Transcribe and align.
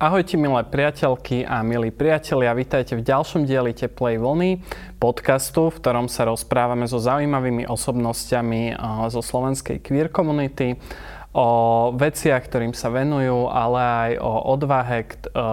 Ahojte 0.00 0.40
milé 0.40 0.64
priateľky 0.64 1.44
a 1.44 1.60
milí 1.60 1.92
priatelia, 1.92 2.56
vítajte 2.56 2.96
v 2.96 3.04
ďalšom 3.04 3.44
dieli 3.44 3.76
Teplej 3.76 4.16
vlny, 4.16 4.64
podcastu, 4.96 5.68
v 5.68 5.76
ktorom 5.76 6.08
sa 6.08 6.24
rozprávame 6.24 6.88
so 6.88 6.96
zaujímavými 6.96 7.68
osobnostiami 7.68 8.80
zo 9.12 9.20
slovenskej 9.20 9.84
queer 9.84 10.08
komunity 10.08 10.80
o 11.30 11.48
veciach, 11.94 12.42
ktorým 12.42 12.74
sa 12.74 12.90
venujú, 12.90 13.46
ale 13.46 13.78
aj 13.78 14.10
o 14.18 14.32
odvahe, 14.50 15.06
e, 15.06 15.08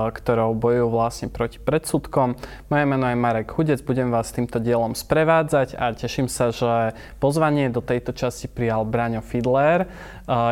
ktorou 0.09 0.58
bojujú 0.58 0.88
vlastne 0.90 1.27
proti 1.30 1.62
predsudkom. 1.62 2.34
Moje 2.73 2.86
meno 2.90 3.05
je 3.05 3.13
Marek 3.13 3.53
Hudec, 3.53 3.86
budem 3.86 4.09
vás 4.09 4.34
týmto 4.34 4.58
dielom 4.58 4.98
sprevádzať 4.98 5.77
a 5.77 5.94
teším 5.94 6.26
sa, 6.26 6.50
že 6.50 6.98
pozvanie 7.22 7.70
do 7.70 7.86
tejto 7.86 8.09
časti 8.09 8.50
prijal 8.50 8.90
Braňo 8.90 9.22
Fidler, 9.22 9.86
e, 9.86 9.88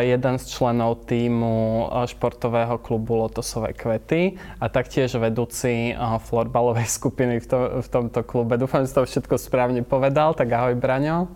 jeden 0.05 0.37
z 0.37 0.45
členov 0.45 1.09
týmu 1.09 1.89
e, 1.89 2.05
športového 2.05 2.77
klubu 2.77 3.17
Lotosové 3.17 3.73
kvety 3.73 4.37
a 4.61 4.69
taktiež 4.69 5.17
vedúci 5.17 5.97
florbalovej 5.97 6.85
skupiny 7.01 7.41
v, 7.41 7.45
to, 7.49 7.59
v 7.81 7.87
tomto 7.89 8.21
klube. 8.21 8.61
Dúfam, 8.61 8.85
že 8.85 8.93
to 8.93 9.01
všetko 9.01 9.41
správne 9.41 9.81
povedal, 9.81 10.37
tak 10.37 10.53
ahoj 10.53 10.77
Braňo. 10.77 11.33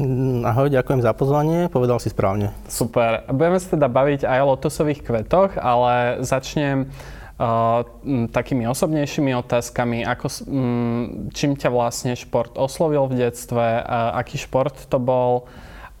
Mm, 0.00 0.48
ahoj, 0.48 0.72
ďakujem 0.72 1.04
za 1.04 1.12
pozvanie, 1.12 1.68
povedal 1.68 2.00
si 2.00 2.08
správne. 2.08 2.56
Super. 2.72 3.20
Budeme 3.28 3.60
sa 3.60 3.76
teda 3.76 3.84
baviť 3.84 4.24
aj 4.24 4.38
o 4.40 4.50
lotosových 4.56 5.04
kvetoch, 5.04 5.60
ale 5.60 6.24
začnem 6.24 6.88
uh, 6.88 7.84
takými 8.32 8.64
osobnejšími 8.64 9.36
otázkami, 9.44 10.08
ako, 10.08 10.26
um, 10.48 11.28
čím 11.36 11.52
ťa 11.52 11.68
vlastne 11.68 12.16
šport 12.16 12.56
oslovil 12.56 13.12
v 13.12 13.28
detstve, 13.28 13.60
uh, 13.60 14.16
aký 14.16 14.40
šport 14.40 14.72
to 14.72 14.96
bol 14.96 15.44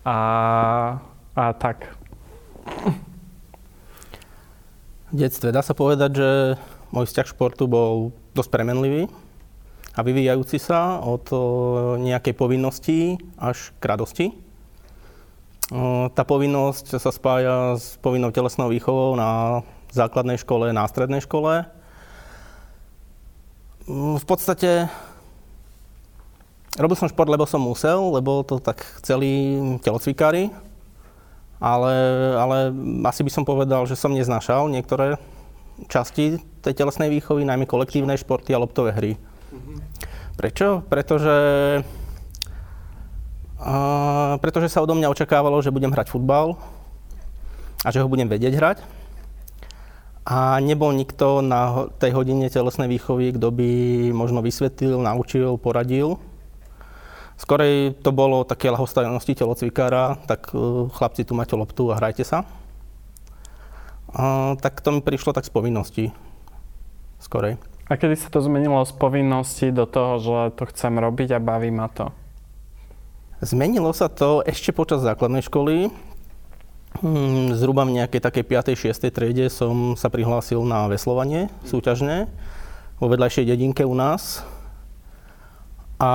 a, 0.08 0.16
a 1.36 1.44
tak. 1.60 1.92
V 5.12 5.28
detstve 5.28 5.52
dá 5.52 5.60
sa 5.60 5.76
povedať, 5.76 6.10
že 6.16 6.30
môj 6.88 7.04
vzťah 7.04 7.36
športu 7.36 7.68
bol 7.68 8.16
dosť 8.32 8.48
premenlivý 8.48 9.12
a 9.94 10.00
vyvíjajúci 10.06 10.62
sa 10.62 11.02
od 11.02 11.26
nejakej 11.98 12.34
povinnosti 12.38 13.18
až 13.34 13.74
k 13.82 13.84
radosti. 13.84 14.26
Tá 16.14 16.22
povinnosť 16.26 16.98
sa 16.98 17.10
spája 17.14 17.78
s 17.78 17.94
povinnou 18.02 18.34
telesnou 18.34 18.70
výchovou 18.70 19.14
na 19.14 19.62
základnej 19.94 20.38
škole, 20.38 20.74
na 20.74 20.86
strednej 20.86 21.22
škole. 21.22 21.66
V 23.90 24.24
podstate 24.26 24.86
robil 26.78 26.94
som 26.98 27.10
šport, 27.10 27.30
lebo 27.30 27.46
som 27.46 27.62
musel, 27.62 27.98
lebo 28.14 28.46
to 28.46 28.62
tak 28.62 28.82
chceli 29.02 29.58
telocvikári, 29.82 30.50
ale, 31.58 31.94
ale 32.38 32.56
asi 33.10 33.26
by 33.26 33.30
som 33.30 33.42
povedal, 33.46 33.86
že 33.90 33.98
som 33.98 34.14
neznášal 34.14 34.70
niektoré 34.70 35.18
časti 35.90 36.38
tej 36.62 36.74
telesnej 36.78 37.10
výchovy, 37.10 37.42
najmä 37.42 37.66
kolektívnej 37.66 38.18
športy 38.18 38.54
a 38.54 38.62
loptové 38.62 38.94
hry. 38.94 39.12
Prečo? 40.38 40.80
Pretože, 40.88 41.36
uh, 43.60 44.34
pretože 44.40 44.72
sa 44.72 44.80
odo 44.80 44.96
mňa 44.96 45.12
očakávalo, 45.12 45.60
že 45.60 45.74
budem 45.74 45.92
hrať 45.92 46.08
futbal 46.08 46.56
a 47.84 47.88
že 47.92 48.00
ho 48.00 48.08
budem 48.08 48.30
vedieť 48.30 48.54
hrať. 48.56 48.78
A 50.24 50.62
nebol 50.62 50.94
nikto 50.94 51.42
na 51.42 51.90
tej 51.98 52.14
hodine 52.14 52.46
telesnej 52.46 52.86
výchovy, 52.86 53.34
kto 53.34 53.50
by 53.50 53.70
možno 54.14 54.44
vysvetlil, 54.44 55.02
naučil, 55.02 55.58
poradil. 55.58 56.22
Skorej 57.40 57.96
to 58.04 58.12
bolo 58.12 58.44
také 58.44 58.68
lahostajnosti 58.68 59.32
telocvikára, 59.32 60.20
tak 60.28 60.52
uh, 60.52 60.92
chlapci, 60.92 61.24
tu 61.24 61.32
máte 61.32 61.56
loptu 61.56 61.88
a 61.88 61.98
hrajte 61.98 62.22
sa. 62.22 62.44
Uh, 64.12 64.54
tak 64.60 64.84
to 64.84 64.92
mi 64.92 65.00
prišlo 65.00 65.32
tak 65.32 65.48
z 65.48 65.52
povinnosti. 65.52 66.04
Skorej. 67.20 67.56
A 67.90 67.98
kedy 67.98 68.14
sa 68.14 68.30
to 68.30 68.38
zmenilo 68.38 68.78
z 68.86 68.94
povinnosti 68.94 69.74
do 69.74 69.82
toho, 69.82 70.22
že 70.22 70.54
to 70.54 70.62
chcem 70.70 70.94
robiť 70.94 71.34
a 71.34 71.42
baví 71.42 71.74
ma 71.74 71.90
to? 71.90 72.14
Zmenilo 73.42 73.90
sa 73.90 74.06
to 74.06 74.46
ešte 74.46 74.70
počas 74.70 75.02
základnej 75.02 75.42
školy. 75.42 75.90
Hmm, 77.02 77.50
zhruba 77.50 77.82
v 77.82 77.98
nejakej 77.98 78.22
takej 78.22 78.44
5. 78.46 78.94
6. 78.94 79.10
triede 79.10 79.50
som 79.50 79.98
sa 79.98 80.06
prihlásil 80.06 80.62
na 80.62 80.86
veslovanie 80.86 81.50
súťažné 81.66 82.30
vo 83.02 83.10
vedľajšej 83.10 83.50
dedinke 83.50 83.82
u 83.82 83.98
nás. 83.98 84.46
A, 85.98 86.12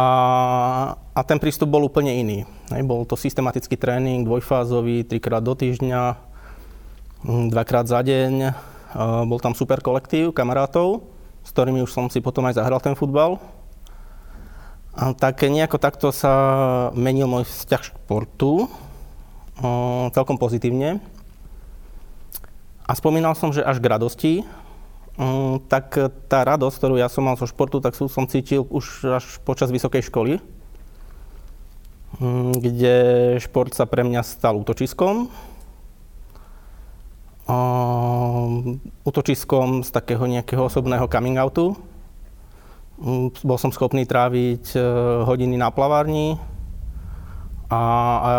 a 1.11 1.21
ten 1.27 1.43
prístup 1.43 1.75
bol 1.75 1.83
úplne 1.83 2.15
iný. 2.15 2.47
Bol 2.87 3.03
to 3.03 3.19
systematický 3.19 3.75
tréning, 3.75 4.23
dvojfázový, 4.23 5.03
trikrát 5.03 5.43
do 5.43 5.59
týždňa, 5.59 6.01
hm, 7.27 7.51
dvakrát 7.51 7.83
za 7.83 7.99
deň. 7.99 8.55
Bol 9.27 9.43
tam 9.43 9.51
super 9.51 9.83
kolektív 9.83 10.31
kamarátov 10.31 11.14
s 11.45 11.49
ktorými 11.53 11.85
už 11.85 11.93
som 11.93 12.09
si 12.09 12.25
potom 12.25 12.49
aj 12.49 12.57
zahral 12.57 12.81
ten 12.81 12.97
futbal. 12.97 13.37
A 14.97 15.13
tak 15.13 15.45
nejako 15.45 15.77
takto 15.77 16.09
sa 16.09 16.33
menil 16.97 17.29
môj 17.29 17.45
vzťah 17.45 17.83
športu, 17.93 18.65
o, 18.65 19.69
celkom 20.09 20.41
pozitívne. 20.41 21.03
A 22.87 22.91
spomínal 22.97 23.37
som, 23.37 23.53
že 23.53 23.61
až 23.61 23.77
k 23.77 23.91
radosti, 23.91 24.33
o, 25.19 25.59
tak 25.69 25.93
tá 26.31 26.39
radosť, 26.47 26.75
ktorú 26.79 26.95
ja 26.97 27.11
som 27.11 27.27
mal 27.27 27.37
zo 27.37 27.45
športu, 27.45 27.83
tak 27.83 27.93
som 27.93 28.25
cítil 28.25 28.65
už 28.65 29.19
až 29.19 29.25
počas 29.45 29.69
vysokej 29.69 30.09
školy, 30.09 30.39
kde 32.55 32.95
šport 33.43 33.75
sa 33.75 33.83
pre 33.83 34.07
mňa 34.07 34.23
stal 34.23 34.55
útočiskom, 34.55 35.27
útočiskom 39.05 39.85
z 39.85 39.89
takého 39.93 40.25
nejakého 40.25 40.65
osobného 40.65 41.05
coming 41.05 41.37
outu. 41.37 41.77
Mm, 42.97 43.29
bol 43.43 43.59
som 43.59 43.69
schopný 43.69 44.07
tráviť 44.07 44.73
e, 44.73 44.79
hodiny 45.27 45.59
na 45.59 45.67
plavárni 45.67 46.39
a, 47.67 47.75
a 47.75 48.33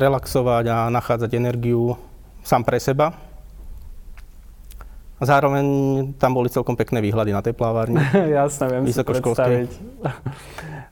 relaxovať 0.00 0.64
a 0.66 0.78
nachádzať 0.88 1.30
energiu 1.36 1.94
sám 2.40 2.64
pre 2.64 2.80
seba. 2.80 3.12
A 5.16 5.22
zároveň 5.24 5.64
tam 6.20 6.36
boli 6.36 6.52
celkom 6.52 6.76
pekné 6.76 7.00
výhľady 7.00 7.32
na 7.32 7.40
tej 7.40 7.52
plavárni. 7.56 8.00
Jasné, 8.36 8.64
viem 8.68 8.84
si 8.88 9.00
predstaviť. 9.00 9.70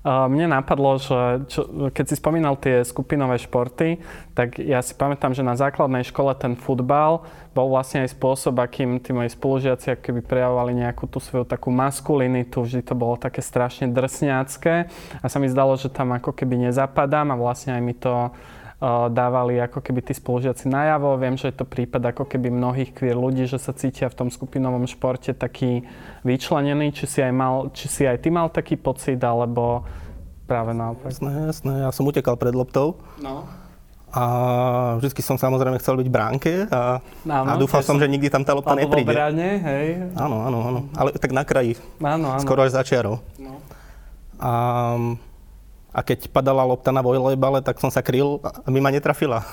Mne 0.04 0.52
napadlo, 0.52 1.00
že 1.00 1.48
čo, 1.48 1.64
keď 1.88 2.04
si 2.04 2.20
spomínal 2.20 2.60
tie 2.60 2.84
skupinové 2.84 3.40
športy, 3.40 4.04
tak 4.36 4.60
ja 4.60 4.84
si 4.84 4.92
pamätám, 4.92 5.32
že 5.32 5.40
na 5.40 5.56
základnej 5.56 6.04
škole 6.04 6.36
ten 6.36 6.60
futbal 6.60 7.24
bol 7.56 7.72
vlastne 7.72 8.04
aj 8.04 8.12
spôsob, 8.12 8.60
akým 8.60 9.00
tí 9.00 9.16
moji 9.16 9.32
spolužiaci 9.32 9.96
keby 10.04 10.20
prejavovali 10.20 10.76
nejakú 10.76 11.08
tú 11.08 11.24
svoju 11.24 11.48
takú 11.48 11.72
maskulinitu. 11.72 12.68
Vždy 12.68 12.84
to 12.84 12.92
bolo 12.92 13.16
také 13.16 13.40
strašne 13.40 13.88
drsňácké 13.96 14.74
a 15.24 15.26
sa 15.32 15.40
mi 15.40 15.48
zdalo, 15.48 15.72
že 15.80 15.88
tam 15.88 16.12
ako 16.12 16.36
keby 16.36 16.68
nezapadám 16.68 17.32
a 17.32 17.40
vlastne 17.40 17.72
aj 17.72 17.80
mi 17.80 17.96
to 17.96 18.28
dávali 19.14 19.56
ako 19.64 19.80
keby 19.80 20.04
tí 20.04 20.12
spolužiaci 20.12 20.68
najavo. 20.68 21.16
Viem, 21.16 21.40
že 21.40 21.48
je 21.48 21.56
to 21.56 21.64
prípad 21.64 22.04
ako 22.12 22.28
keby 22.28 22.52
mnohých 22.52 22.92
queer 22.92 23.16
ľudí, 23.16 23.48
že 23.48 23.56
sa 23.56 23.72
cítia 23.72 24.12
v 24.12 24.18
tom 24.18 24.28
skupinovom 24.28 24.84
športe 24.84 25.32
taký 25.32 25.88
vyčlenený. 26.20 26.92
Či 26.92 27.04
si 27.08 27.18
aj, 27.24 27.32
mal, 27.32 27.72
či 27.72 27.88
si 27.88 28.02
aj 28.04 28.20
ty 28.20 28.28
mal 28.28 28.52
taký 28.52 28.76
pocit, 28.76 29.16
alebo 29.24 29.88
práve 30.44 30.72
naopak? 30.76 31.10
Jasné, 31.10 31.50
jasné. 31.50 31.72
Ja 31.84 31.90
som 31.90 32.06
utekal 32.08 32.36
pred 32.36 32.54
loptou. 32.54 33.00
No. 33.18 33.48
A 34.14 34.22
vždy 35.02 35.10
som 35.26 35.34
samozrejme 35.34 35.74
chcel 35.82 35.98
byť 35.98 36.06
v 36.06 36.14
bránke 36.14 36.52
a, 36.70 37.02
áno, 37.26 37.50
a 37.50 37.58
dúfal 37.58 37.82
som, 37.82 37.98
že 37.98 38.06
nikdy 38.06 38.30
tam 38.30 38.46
tá 38.46 38.54
lopta 38.54 38.78
nepríde. 38.78 39.10
Obrane, 39.10 39.58
hej. 39.58 39.86
Áno, 40.14 40.46
áno, 40.46 40.58
áno. 40.70 40.80
Ale 40.94 41.10
tak 41.18 41.34
na 41.34 41.42
kraji. 41.42 41.74
Áno, 41.98 42.30
áno. 42.30 42.38
Skoro 42.38 42.62
až 42.62 42.78
za 42.78 42.86
čiarou. 42.86 43.18
No. 43.42 43.58
A 44.38 44.52
a 45.94 46.02
keď 46.02 46.26
padala 46.26 46.66
lopta 46.66 46.90
na 46.90 46.98
volejbale, 46.98 47.62
tak 47.62 47.78
som 47.78 47.86
sa 47.86 48.02
kryl, 48.02 48.42
aby 48.66 48.82
ma 48.82 48.90
netrafila. 48.90 49.46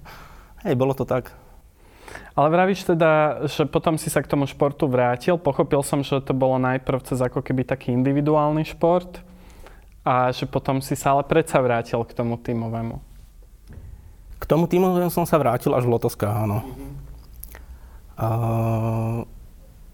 Hej, 0.64 0.72
bolo 0.72 0.96
to 0.96 1.04
tak. 1.04 1.28
Ale 2.32 2.48
vravíš 2.48 2.88
teda, 2.88 3.44
že 3.44 3.68
potom 3.68 4.00
si 4.00 4.08
sa 4.08 4.24
k 4.24 4.30
tomu 4.32 4.48
športu 4.48 4.88
vrátil. 4.88 5.36
Pochopil 5.36 5.84
som, 5.84 6.00
že 6.00 6.24
to 6.24 6.32
bolo 6.32 6.56
najprv 6.56 7.04
cez 7.04 7.20
ako 7.20 7.44
keby 7.44 7.68
taký 7.68 7.92
individuálny 7.92 8.64
šport 8.64 9.20
a 10.02 10.34
že 10.34 10.50
potom 10.50 10.82
si 10.82 10.98
sa 10.98 11.14
ale 11.14 11.22
predsa 11.22 11.62
vrátil 11.62 12.02
k 12.02 12.12
tomu 12.12 12.34
tímovému. 12.38 12.98
K 14.42 14.44
tomu 14.50 14.66
týmu 14.66 14.98
som 15.14 15.22
sa 15.22 15.38
vrátil 15.38 15.70
až 15.70 15.86
v 15.86 15.94
Lotoskách, 15.94 16.34
áno. 16.34 16.66
Mm-hmm. 16.66 16.90
Uh, 18.22 19.22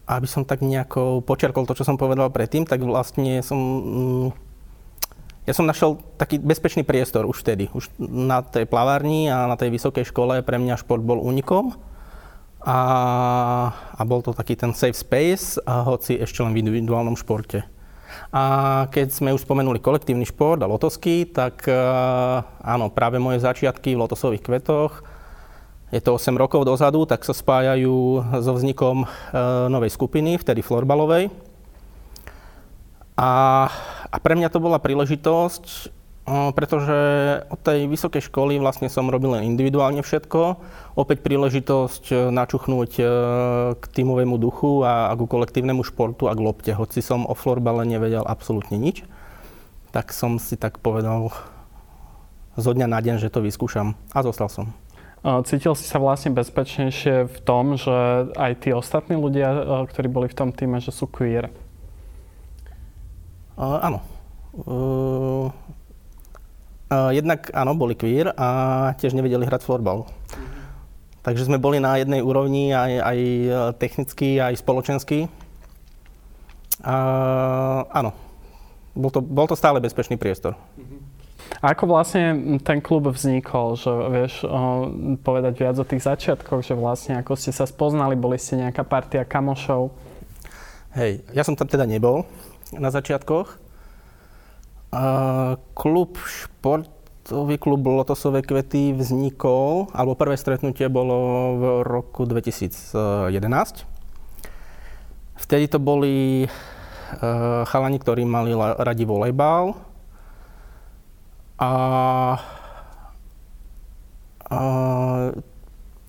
aby 0.08 0.25
som 0.25 0.49
tak 0.49 0.64
nejako 0.64 1.20
počerkol 1.20 1.69
to, 1.69 1.76
čo 1.76 1.84
som 1.84 2.00
povedal 2.00 2.32
predtým, 2.32 2.64
tak 2.64 2.81
vlastne 2.81 3.44
som... 3.44 3.60
Mm, 3.60 4.28
ja 5.44 5.52
som 5.56 5.69
našiel 5.69 6.00
taký 6.20 6.40
bezpečný 6.40 6.84
priestor 6.84 7.25
už 7.25 7.40
vtedy. 7.44 7.72
Už 7.72 7.88
na 8.00 8.44
tej 8.44 8.69
plavárni 8.69 9.32
a 9.32 9.49
na 9.49 9.56
tej 9.56 9.72
vysokej 9.72 10.08
škole 10.08 10.44
pre 10.44 10.60
mňa 10.60 10.81
šport 10.81 11.00
bol 11.00 11.20
únikom. 11.20 11.76
A, 12.64 12.81
a 13.72 14.02
bol 14.05 14.20
to 14.20 14.37
taký 14.37 14.56
ten 14.56 14.76
safe 14.76 14.96
space, 14.96 15.56
a 15.64 15.84
hoci 15.84 16.20
ešte 16.20 16.44
len 16.44 16.52
v 16.52 16.60
individuálnom 16.64 17.16
športe. 17.16 17.64
A 18.32 18.43
keď 18.93 19.12
sme 19.12 19.34
už 19.34 19.44
spomenuli 19.44 19.82
kolektívny 19.82 20.25
šport 20.28 20.60
a 20.60 20.70
lotosky, 20.70 21.28
tak 21.28 21.64
áno, 22.62 22.93
práve 22.93 23.16
moje 23.16 23.40
začiatky 23.44 23.96
v 23.96 24.02
lotosových 24.05 24.44
kvetoch, 24.44 25.05
je 25.88 26.05
to 26.05 26.20
8 26.20 26.37
rokov 26.37 26.69
dozadu, 26.69 27.08
tak 27.08 27.25
sa 27.25 27.32
spájajú 27.32 28.20
so 28.44 28.52
vznikom 28.52 29.05
e, 29.05 29.06
novej 29.72 29.88
skupiny, 29.88 30.37
vtedy 30.37 30.60
florbalovej. 30.60 31.32
A, 33.16 33.31
a 34.12 34.16
pre 34.20 34.37
mňa 34.37 34.52
to 34.52 34.60
bola 34.60 34.76
príležitosť 34.76 35.88
pretože 36.29 36.97
od 37.49 37.61
tej 37.63 37.89
vysokej 37.89 38.29
školy 38.29 38.61
vlastne 38.61 38.93
som 38.93 39.09
robil 39.09 39.33
len 39.39 39.49
individuálne 39.49 40.05
všetko. 40.05 40.61
Opäť 40.99 41.25
príležitosť 41.25 42.05
e, 42.11 42.15
načuchnúť 42.35 42.91
e, 42.99 43.03
k 43.79 43.85
tímovému 43.97 44.37
duchu 44.37 44.85
a, 44.85 45.15
ku 45.17 45.25
kolektívnemu 45.25 45.81
športu 45.87 46.29
a 46.29 46.37
k 46.37 46.45
lopte. 46.45 46.73
Hoci 46.77 47.01
som 47.01 47.25
o 47.25 47.33
florbale 47.33 47.89
nevedel 47.89 48.27
absolútne 48.27 48.77
nič, 48.77 49.07
tak 49.95 50.13
som 50.13 50.37
si 50.37 50.61
tak 50.61 50.83
povedal 50.85 51.33
zo 52.59 52.71
dňa 52.75 52.87
na 52.91 52.99
deň, 53.01 53.23
že 53.23 53.33
to 53.33 53.41
vyskúšam 53.41 53.95
a 54.13 54.19
zostal 54.21 54.51
som. 54.53 54.75
Cítil 55.47 55.75
si 55.75 55.83
sa 55.83 55.99
vlastne 55.99 56.31
bezpečnejšie 56.31 57.27
v 57.27 57.39
tom, 57.43 57.75
že 57.75 58.31
aj 58.39 58.53
tí 58.63 58.71
ostatní 58.71 59.19
ľudia, 59.19 59.49
e, 59.51 59.61
ktorí 59.91 60.07
boli 60.07 60.27
v 60.31 60.39
tom 60.39 60.51
týme, 60.55 60.79
že 60.79 60.95
sú 60.95 61.11
queer? 61.11 61.51
Uh, 63.59 63.83
áno. 63.83 63.99
Uh, 64.55 65.51
jednak 66.88 67.52
áno, 67.52 67.76
boli 67.76 67.93
queer 67.93 68.32
a 68.32 68.49
tiež 68.96 69.12
nevedeli 69.12 69.44
hrať 69.44 69.64
florbal. 69.64 70.08
Mm-hmm. 70.08 70.49
Takže 71.20 71.44
sme 71.44 71.61
boli 71.61 71.76
na 71.76 72.00
jednej 72.00 72.25
úrovni 72.25 72.73
aj, 72.73 72.93
aj 73.05 73.19
technicky, 73.76 74.40
aj 74.40 74.56
spoločensky. 74.56 75.29
Uh, 76.79 77.85
áno, 77.93 78.14
bol 78.96 79.11
to, 79.12 79.20
bol 79.20 79.44
to 79.44 79.58
stále 79.58 79.82
bezpečný 79.82 80.17
priestor. 80.17 80.56
Mm-hmm. 80.79 81.00
A 81.58 81.75
ako 81.75 81.90
vlastne 81.90 82.56
ten 82.62 82.79
klub 82.79 83.11
vznikol, 83.11 83.75
že 83.75 83.91
vieš 84.14 84.46
uh, 84.46 84.87
povedať 85.20 85.58
viac 85.58 85.76
o 85.81 85.84
tých 85.84 86.06
začiatkoch, 86.06 86.62
že 86.62 86.79
vlastne 86.79 87.19
ako 87.19 87.34
ste 87.34 87.50
sa 87.50 87.67
spoznali, 87.67 88.14
boli 88.14 88.38
ste 88.38 88.62
nejaká 88.62 88.87
partia 88.87 89.26
kamošov? 89.26 89.91
Hej, 90.94 91.26
ja 91.34 91.43
som 91.43 91.58
tam 91.58 91.67
teda 91.69 91.84
nebol 91.84 92.25
na 92.73 92.88
začiatkoch, 92.88 93.68
klub 95.76 96.17
športový 96.17 97.61
klub 97.61 97.85
Lotosové 97.85 98.40
kvety 98.40 98.96
vznikol, 98.96 99.93
alebo 99.93 100.17
prvé 100.17 100.40
stretnutie 100.40 100.88
bolo 100.88 101.17
v 101.61 101.62
roku 101.85 102.25
2011. 102.25 103.85
Vtedy 105.38 105.70
to 105.70 105.79
boli 105.79 106.44
e, 106.44 106.49
chalani, 107.69 107.99
ktorí 108.00 108.25
mali 108.25 108.56
radi 108.56 109.05
volejbal. 109.05 109.76
A, 111.58 111.73
a 114.49 114.58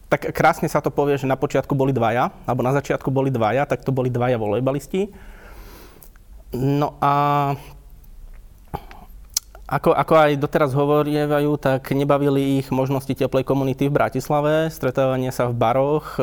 tak 0.10 0.34
krásne 0.34 0.66
sa 0.72 0.82
to 0.82 0.90
povie, 0.90 1.20
že 1.20 1.30
na 1.30 1.38
počiatku 1.38 1.76
boli 1.78 1.94
dvaja, 1.94 2.34
alebo 2.48 2.66
na 2.66 2.74
začiatku 2.74 3.14
boli 3.14 3.30
dvaja, 3.30 3.70
tak 3.70 3.86
to 3.86 3.94
boli 3.94 4.10
dvaja 4.10 4.40
volejbalisti. 4.42 5.14
No 6.58 6.98
a 6.98 7.54
ako, 9.70 9.94
ako 9.94 10.14
aj 10.18 10.32
doteraz 10.42 10.74
hovorievajú, 10.74 11.62
tak 11.62 11.94
nebavili 11.94 12.66
ich 12.66 12.74
možnosti 12.74 13.14
teplej 13.14 13.46
komunity 13.46 13.86
v 13.86 13.94
Bratislave, 13.94 14.74
stretávanie 14.74 15.30
sa 15.30 15.46
v 15.46 15.54
baroch, 15.54 16.18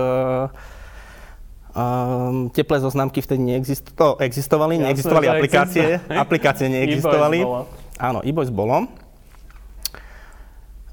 Um, 1.76 2.48
teplé 2.56 2.80
zoznamky 2.80 3.20
vtedy 3.20 3.52
neexistovali, 3.52 4.24
existovali, 4.24 4.80
ja 4.80 4.88
neexistovali 4.88 5.28
aplikácie, 5.28 6.00
exist- 6.00 6.08
aplikácie 6.08 6.66
neexistovali. 6.72 7.44
E-boys 7.44 7.68
Áno, 8.00 8.24
e-boys 8.24 8.48
bolo. 8.48 8.88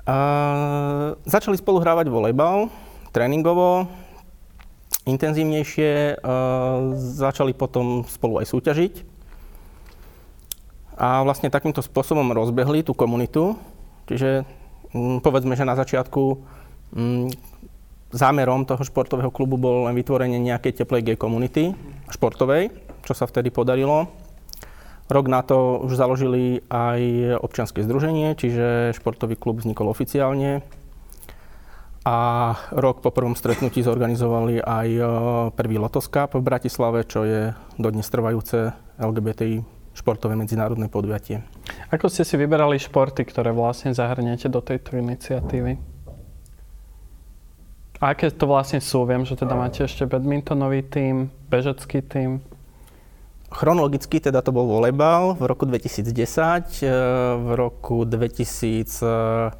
Uh, 0.04 1.16
začali 1.24 1.56
spolu 1.56 1.80
hrávať 1.80 2.12
volejbal, 2.12 2.68
tréningovo, 3.16 3.88
intenzívnejšie, 5.08 6.20
uh, 6.20 6.92
začali 7.00 7.56
potom 7.56 8.04
spolu 8.04 8.44
aj 8.44 8.52
súťažiť 8.52 8.94
a 10.98 11.26
vlastne 11.26 11.54
takýmto 11.54 11.82
spôsobom 11.82 12.26
rozbehli 12.34 12.86
tú 12.86 12.94
komunitu. 12.94 13.58
Čiže 14.06 14.46
mm, 14.94 15.26
povedzme, 15.26 15.58
že 15.58 15.66
na 15.66 15.74
začiatku 15.74 16.24
mm, 16.94 17.28
zámerom 18.14 18.70
toho 18.70 18.86
športového 18.86 19.34
klubu 19.34 19.58
bolo 19.58 19.90
len 19.90 19.98
vytvorenie 19.98 20.38
nejakej 20.38 20.86
teplej 20.86 21.02
gay 21.02 21.18
komunity 21.18 21.74
športovej, 22.14 22.70
čo 23.04 23.14
sa 23.18 23.26
vtedy 23.26 23.50
podarilo. 23.50 24.08
Rok 25.12 25.26
na 25.28 25.44
to 25.44 25.84
už 25.84 26.00
založili 26.00 26.64
aj 26.72 27.02
občianske 27.44 27.84
združenie, 27.84 28.40
čiže 28.40 28.96
športový 28.96 29.36
klub 29.36 29.60
vznikol 29.60 29.92
oficiálne. 29.92 30.64
A 32.04 32.18
rok 32.72 33.00
po 33.00 33.16
prvom 33.16 33.36
stretnutí 33.36 33.80
zorganizovali 33.80 34.60
aj 34.60 34.88
e, 34.92 35.04
prvý 35.56 35.80
Lotos 35.80 36.12
Cup 36.12 36.36
v 36.36 36.44
Bratislave, 36.44 37.08
čo 37.08 37.24
je 37.24 37.56
dodnes 37.80 38.04
trvajúce 38.04 38.76
LGBTI 39.00 39.83
športové 39.94 40.34
medzinárodné 40.36 40.90
podujatie. 40.90 41.46
Ako 41.94 42.10
ste 42.10 42.26
si 42.26 42.36
vyberali 42.38 42.82
športy, 42.82 43.24
ktoré 43.24 43.54
vlastne 43.54 43.94
zahrniete 43.94 44.50
do 44.50 44.60
tejto 44.60 44.98
iniciatívy? 44.98 45.94
A 48.04 48.12
aké 48.12 48.28
to 48.36 48.52
vlastne 48.52 48.84
sú? 48.84 49.08
Viem, 49.08 49.24
že 49.24 49.40
teda 49.40 49.56
máte 49.56 49.88
ešte 49.88 50.04
badmintonový 50.04 50.84
tím, 50.84 51.32
bežecký 51.48 52.04
tím. 52.04 52.44
Chronologicky 53.54 54.20
teda 54.20 54.42
to 54.42 54.52
bol 54.52 54.66
volejbal 54.66 55.38
v 55.38 55.44
roku 55.46 55.70
2010, 55.70 56.84
e, 56.84 56.90
v 57.38 57.50
roku 57.54 58.02
2014 58.04 59.56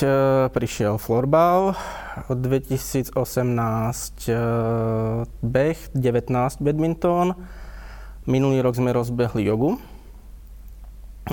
e, 0.00 0.08
prišiel 0.54 0.94
florbal, 0.96 1.74
2018 2.30 3.12
e, 4.30 4.40
beh, 5.42 5.80
19 5.92 6.62
badminton, 6.62 7.34
Minulý 8.26 8.58
rok 8.58 8.74
sme 8.74 8.90
rozbehli 8.90 9.46
jogu. 9.46 9.78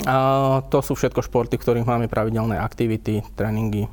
A 0.06 0.62
to 0.74 0.82
sú 0.82 0.98
všetko 0.98 1.26
športy, 1.26 1.58
v 1.58 1.64
ktorých 1.66 1.90
máme 1.90 2.10
pravidelné 2.10 2.58
aktivity, 2.58 3.22
tréningy 3.38 3.90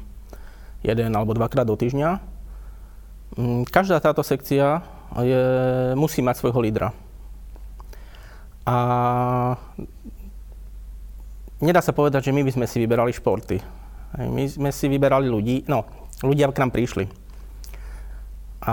jeden 0.80 1.12
alebo 1.12 1.36
dvakrát 1.36 1.68
do 1.68 1.76
týždňa. 1.76 2.20
Mm, 3.36 3.68
každá 3.68 4.00
táto 4.00 4.24
sekcia 4.24 4.80
je, 5.20 5.42
musí 5.96 6.24
mať 6.24 6.40
svojho 6.40 6.60
lídra. 6.60 6.88
A 8.64 8.76
nedá 11.60 11.80
sa 11.84 11.96
povedať, 11.96 12.28
že 12.28 12.34
my 12.36 12.44
by 12.44 12.52
sme 12.52 12.66
si 12.68 12.80
vyberali 12.80 13.12
športy. 13.12 13.60
My 14.16 14.44
sme 14.48 14.70
si 14.72 14.88
vyberali 14.88 15.28
ľudí, 15.28 15.68
no, 15.68 15.84
ľudia 16.24 16.50
k 16.50 16.60
nám 16.64 16.72
prišli. 16.72 17.08
A 18.60 18.72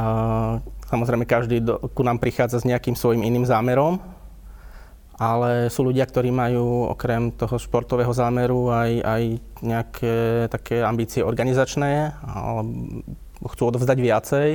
samozrejme 0.92 1.24
každý 1.24 1.64
do, 1.64 1.80
ku 1.92 2.04
nám 2.04 2.20
prichádza 2.20 2.60
s 2.64 2.68
nejakým 2.68 2.96
svojim 2.96 3.24
iným 3.24 3.48
zámerom, 3.48 4.00
ale 5.18 5.74
sú 5.74 5.82
ľudia, 5.82 6.06
ktorí 6.06 6.30
majú 6.30 6.94
okrem 6.94 7.34
toho 7.34 7.58
športového 7.58 8.14
zámeru 8.14 8.70
aj, 8.70 8.92
aj 9.02 9.24
nejaké 9.66 10.16
také 10.54 10.86
ambície 10.86 11.26
organizačné, 11.26 12.14
ale 12.22 12.62
chcú 13.50 13.74
odvzdať 13.74 13.98
viacej. 13.98 14.50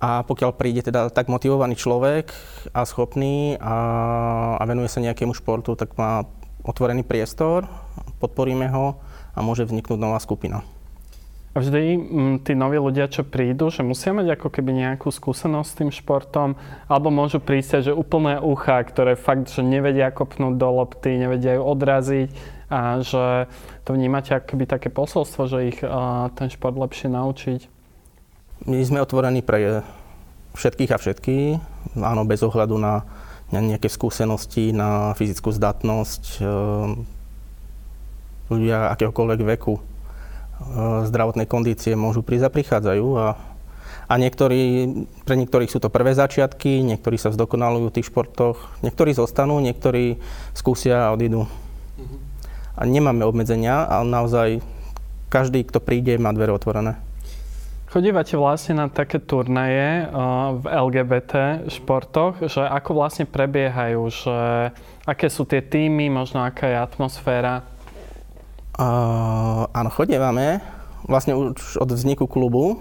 A 0.00 0.24
pokiaľ 0.24 0.56
príde 0.56 0.80
teda 0.80 1.12
tak 1.12 1.28
motivovaný 1.28 1.76
človek 1.76 2.32
a 2.72 2.88
schopný 2.88 3.60
a, 3.60 3.76
a 4.56 4.62
venuje 4.64 4.88
sa 4.88 5.04
nejakému 5.04 5.36
športu, 5.36 5.76
tak 5.76 5.92
má 6.00 6.24
otvorený 6.64 7.04
priestor, 7.04 7.68
podporíme 8.16 8.70
ho 8.72 8.96
a 9.36 9.38
môže 9.44 9.68
vzniknúť 9.68 9.98
nová 10.00 10.16
skupina. 10.22 10.64
Vždy 11.50 11.98
mm, 11.98 12.34
tí 12.46 12.54
noví 12.54 12.78
ľudia, 12.78 13.10
čo 13.10 13.26
prídu, 13.26 13.74
že 13.74 13.82
musia 13.82 14.14
mať 14.14 14.38
ako 14.38 14.54
keby 14.54 14.70
nejakú 14.70 15.10
skúsenosť 15.10 15.66
s 15.66 15.78
tým 15.82 15.90
športom, 15.90 16.54
alebo 16.86 17.10
môžu 17.10 17.42
prísť, 17.42 17.90
že 17.90 17.92
úplné 17.92 18.38
ucha, 18.38 18.78
ktoré 18.86 19.18
fakt, 19.18 19.50
že 19.50 19.66
nevedia 19.66 20.14
kopnúť 20.14 20.54
do 20.54 20.68
lopty, 20.70 21.18
nevedia 21.18 21.58
ju 21.58 21.62
odraziť 21.66 22.30
a 22.70 23.02
že 23.02 23.50
to 23.82 23.98
vnímate 23.98 24.30
ako 24.30 24.46
keby 24.54 24.64
také 24.70 24.94
posolstvo, 24.94 25.50
že 25.50 25.74
ich 25.74 25.78
a, 25.82 26.30
ten 26.38 26.46
šport 26.54 26.78
lepšie 26.78 27.10
naučiť. 27.10 27.60
My 28.70 28.78
sme 28.86 29.02
otvorení 29.02 29.42
pre 29.42 29.82
všetkých 30.54 30.94
a 30.94 31.02
všetky, 31.02 31.58
áno, 31.98 32.22
bez 32.30 32.46
ohľadu 32.46 32.78
na, 32.78 33.02
nejaké 33.50 33.90
skúsenosti, 33.90 34.70
na 34.70 35.18
fyzickú 35.18 35.50
zdatnosť, 35.50 36.22
e, 36.38 36.42
ľudia 38.50 38.94
akéhokoľvek 38.94 39.40
veku, 39.58 39.82
zdravotnej 41.08 41.48
kondície 41.48 41.96
môžu 41.96 42.20
prísť 42.22 42.48
a 42.48 42.54
prichádzajú 42.54 43.06
a 43.16 43.26
a 44.10 44.18
niektorí, 44.18 44.90
pre 45.22 45.38
niektorých 45.38 45.70
sú 45.70 45.78
to 45.78 45.86
prvé 45.86 46.18
začiatky, 46.18 46.82
niektorí 46.82 47.14
sa 47.14 47.30
zdokonalujú 47.30 47.94
v 47.94 47.94
tých 47.94 48.10
športoch, 48.10 48.58
niektorí 48.82 49.14
zostanú, 49.14 49.62
niektorí 49.62 50.18
skúsia 50.50 51.06
a 51.06 51.14
odídu. 51.14 51.46
Mhm. 51.94 52.16
A 52.74 52.82
nemáme 52.90 53.22
obmedzenia, 53.22 53.86
ale 53.86 54.10
naozaj 54.10 54.48
každý, 55.30 55.62
kto 55.62 55.78
príde, 55.78 56.18
má 56.18 56.34
dvere 56.34 56.50
otvorené. 56.50 56.98
Chodívate 57.90 58.38
vlastne 58.38 58.82
na 58.82 58.86
také 58.86 59.18
turnaje 59.18 60.06
uh, 60.06 60.58
v 60.58 60.64
LGBT 60.66 61.66
športoch, 61.70 62.38
že 62.50 62.62
ako 62.62 63.02
vlastne 63.02 63.26
prebiehajú, 63.26 64.02
že 64.10 64.38
aké 65.06 65.26
sú 65.26 65.42
tie 65.42 65.58
týmy, 65.58 66.06
možno 66.06 66.42
aká 66.42 66.70
je 66.70 66.78
atmosféra? 66.78 67.66
Uh, 68.80 69.68
áno, 69.76 69.92
chodívame. 69.92 70.64
Vlastne 71.04 71.36
už 71.36 71.76
od 71.76 71.90
vzniku 71.92 72.24
klubu 72.24 72.80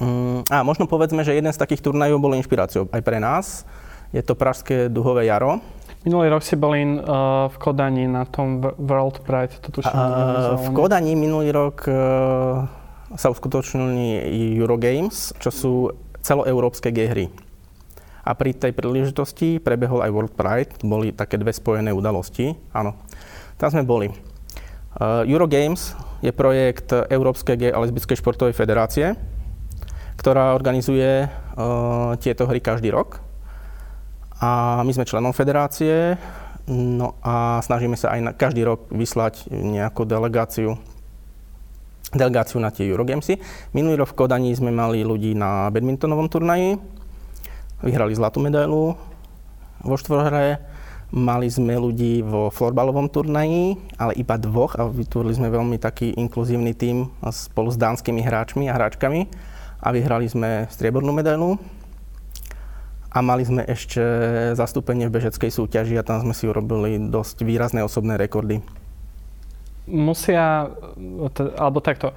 Mm, 0.00 0.48
a 0.48 0.64
možno 0.64 0.88
povedzme, 0.88 1.20
že 1.20 1.36
jeden 1.36 1.52
z 1.52 1.60
takých 1.60 1.84
turnajov 1.84 2.24
bol 2.24 2.32
inšpiráciou 2.32 2.88
aj 2.88 3.02
pre 3.04 3.20
nás. 3.20 3.68
Je 4.16 4.24
to 4.24 4.32
Pražské 4.32 4.88
duhové 4.88 5.28
jaro. 5.28 5.60
Minulý 6.08 6.32
rok 6.32 6.40
si 6.40 6.56
boli 6.56 6.80
uh, 6.80 7.52
v 7.52 7.56
Kodani 7.60 8.08
na 8.08 8.24
tom 8.24 8.64
World 8.80 9.20
Pride, 9.20 9.60
to 9.60 9.68
tuším. 9.68 9.92
Uh, 9.92 10.56
v 10.56 10.68
Kodani 10.72 11.12
minulý 11.12 11.52
rok 11.52 11.84
uh, 11.84 12.64
sa 13.12 13.28
uskutočnili 13.28 14.24
Eurogames, 14.56 15.36
čo 15.36 15.52
sú 15.52 15.72
celoeurópske 16.24 16.88
hry. 16.88 17.28
A 18.24 18.32
pri 18.32 18.56
tej 18.56 18.72
príležitosti 18.72 19.60
prebehol 19.60 20.00
aj 20.00 20.10
World 20.16 20.32
Pride, 20.32 20.72
boli 20.80 21.12
také 21.12 21.36
dve 21.36 21.52
spojené 21.52 21.92
udalosti. 21.92 22.56
Áno, 22.72 22.96
tam 23.60 23.68
sme 23.68 23.84
boli. 23.84 24.08
Uh, 24.96 25.22
Eurogames 25.28 25.92
je 26.24 26.32
projekt 26.32 26.96
Európskej 26.96 27.56
gay 27.60 27.70
a 27.70 27.78
lesbickej 27.84 28.16
športovej 28.16 28.56
federácie, 28.56 29.12
ktorá 30.16 30.56
organizuje 30.56 31.28
uh, 31.28 32.16
tieto 32.16 32.48
hry 32.48 32.64
každý 32.64 32.88
rok. 32.88 33.20
A 34.40 34.80
my 34.80 34.92
sme 34.96 35.04
členom 35.04 35.36
federácie, 35.36 36.16
no 36.72 37.20
a 37.20 37.60
snažíme 37.60 38.00
sa 38.00 38.16
aj 38.16 38.20
na 38.24 38.32
každý 38.32 38.64
rok 38.64 38.88
vyslať 38.88 39.52
nejakú 39.52 40.08
delegáciu 40.08 40.80
delegáciu 42.10 42.58
na 42.58 42.74
tie 42.74 42.90
Eurogamesy. 42.90 43.38
Minulý 43.70 44.02
rok 44.02 44.16
v 44.16 44.18
Kodani 44.18 44.50
sme 44.50 44.74
mali 44.74 45.06
ľudí 45.06 45.30
na 45.38 45.70
badmintonovom 45.70 46.26
turnaji, 46.26 46.74
vyhrali 47.86 48.18
zlatú 48.18 48.42
medailu 48.42 48.98
vo 49.80 49.94
štvorhre, 49.94 50.58
mali 51.10 51.50
sme 51.50 51.74
ľudí 51.74 52.22
vo 52.22 52.54
florbalovom 52.54 53.10
turnaji, 53.10 53.78
ale 53.98 54.14
iba 54.14 54.38
dvoch 54.38 54.78
a 54.78 54.86
vytvorili 54.86 55.34
sme 55.34 55.50
veľmi 55.50 55.76
taký 55.78 56.14
inkluzívny 56.14 56.74
tím 56.74 57.10
spolu 57.34 57.74
s 57.74 57.78
dánskymi 57.78 58.22
hráčmi 58.22 58.70
a 58.70 58.78
hráčkami 58.78 59.26
a 59.82 59.88
vyhrali 59.90 60.30
sme 60.30 60.70
striebornú 60.70 61.10
medailu. 61.10 61.58
A 63.10 63.26
mali 63.26 63.42
sme 63.42 63.66
ešte 63.66 63.98
zastúpenie 64.54 65.10
v 65.10 65.18
bežeckej 65.18 65.50
súťaži 65.50 65.98
a 65.98 66.06
tam 66.06 66.22
sme 66.22 66.30
si 66.30 66.46
urobili 66.46 67.10
dosť 67.10 67.42
výrazné 67.42 67.82
osobné 67.82 68.14
rekordy. 68.14 68.62
Musia, 69.90 70.70
alebo 71.58 71.82
takto, 71.82 72.14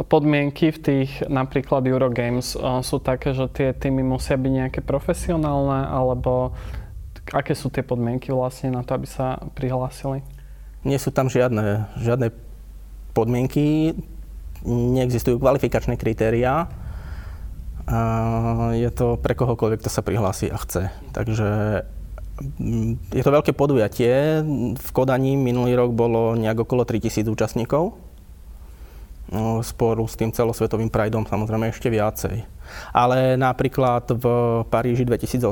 podmienky 0.00 0.72
v 0.72 0.80
tých 0.80 1.10
napríklad 1.28 1.84
Eurogames 1.84 2.56
sú 2.56 2.96
také, 3.04 3.36
že 3.36 3.52
tie 3.52 3.76
týmy 3.76 4.00
musia 4.00 4.40
byť 4.40 4.52
nejaké 4.64 4.80
profesionálne, 4.80 5.84
alebo 5.92 6.56
aké 7.30 7.54
sú 7.54 7.70
tie 7.70 7.86
podmienky 7.86 8.34
vlastne 8.34 8.74
na 8.74 8.82
to, 8.82 8.94
aby 8.94 9.06
sa 9.06 9.38
prihlásili? 9.54 10.22
Nie 10.86 10.96
sú 10.96 11.12
tam 11.12 11.28
žiadne, 11.28 11.90
žiadne 12.00 12.32
podmienky, 13.12 13.94
neexistujú 14.66 15.40
kvalifikačné 15.40 15.96
kritériá 15.96 16.68
je 18.76 18.90
to 18.94 19.18
pre 19.18 19.34
kohokoľvek, 19.34 19.80
kto 19.82 19.90
sa 19.90 20.04
prihlási 20.04 20.46
a 20.50 20.58
chce. 20.60 20.94
Takže 21.10 21.48
mm, 22.58 23.10
je 23.14 23.22
to 23.22 23.34
veľké 23.34 23.52
podujatie. 23.56 24.44
V 24.76 24.88
Kodani 24.94 25.34
minulý 25.34 25.74
rok 25.74 25.90
bolo 25.94 26.38
nejak 26.38 26.66
okolo 26.68 26.86
3000 26.86 27.26
účastníkov. 27.26 27.98
No, 29.30 29.62
sporu 29.62 30.10
s 30.10 30.18
tým 30.18 30.34
celosvetovým 30.34 30.90
Prideom 30.90 31.26
samozrejme 31.26 31.70
ešte 31.70 31.86
viacej. 31.86 32.42
Ale 32.90 33.38
napríklad 33.38 34.08
v 34.10 34.24
Paríži 34.68 35.06
2018, 35.06 35.46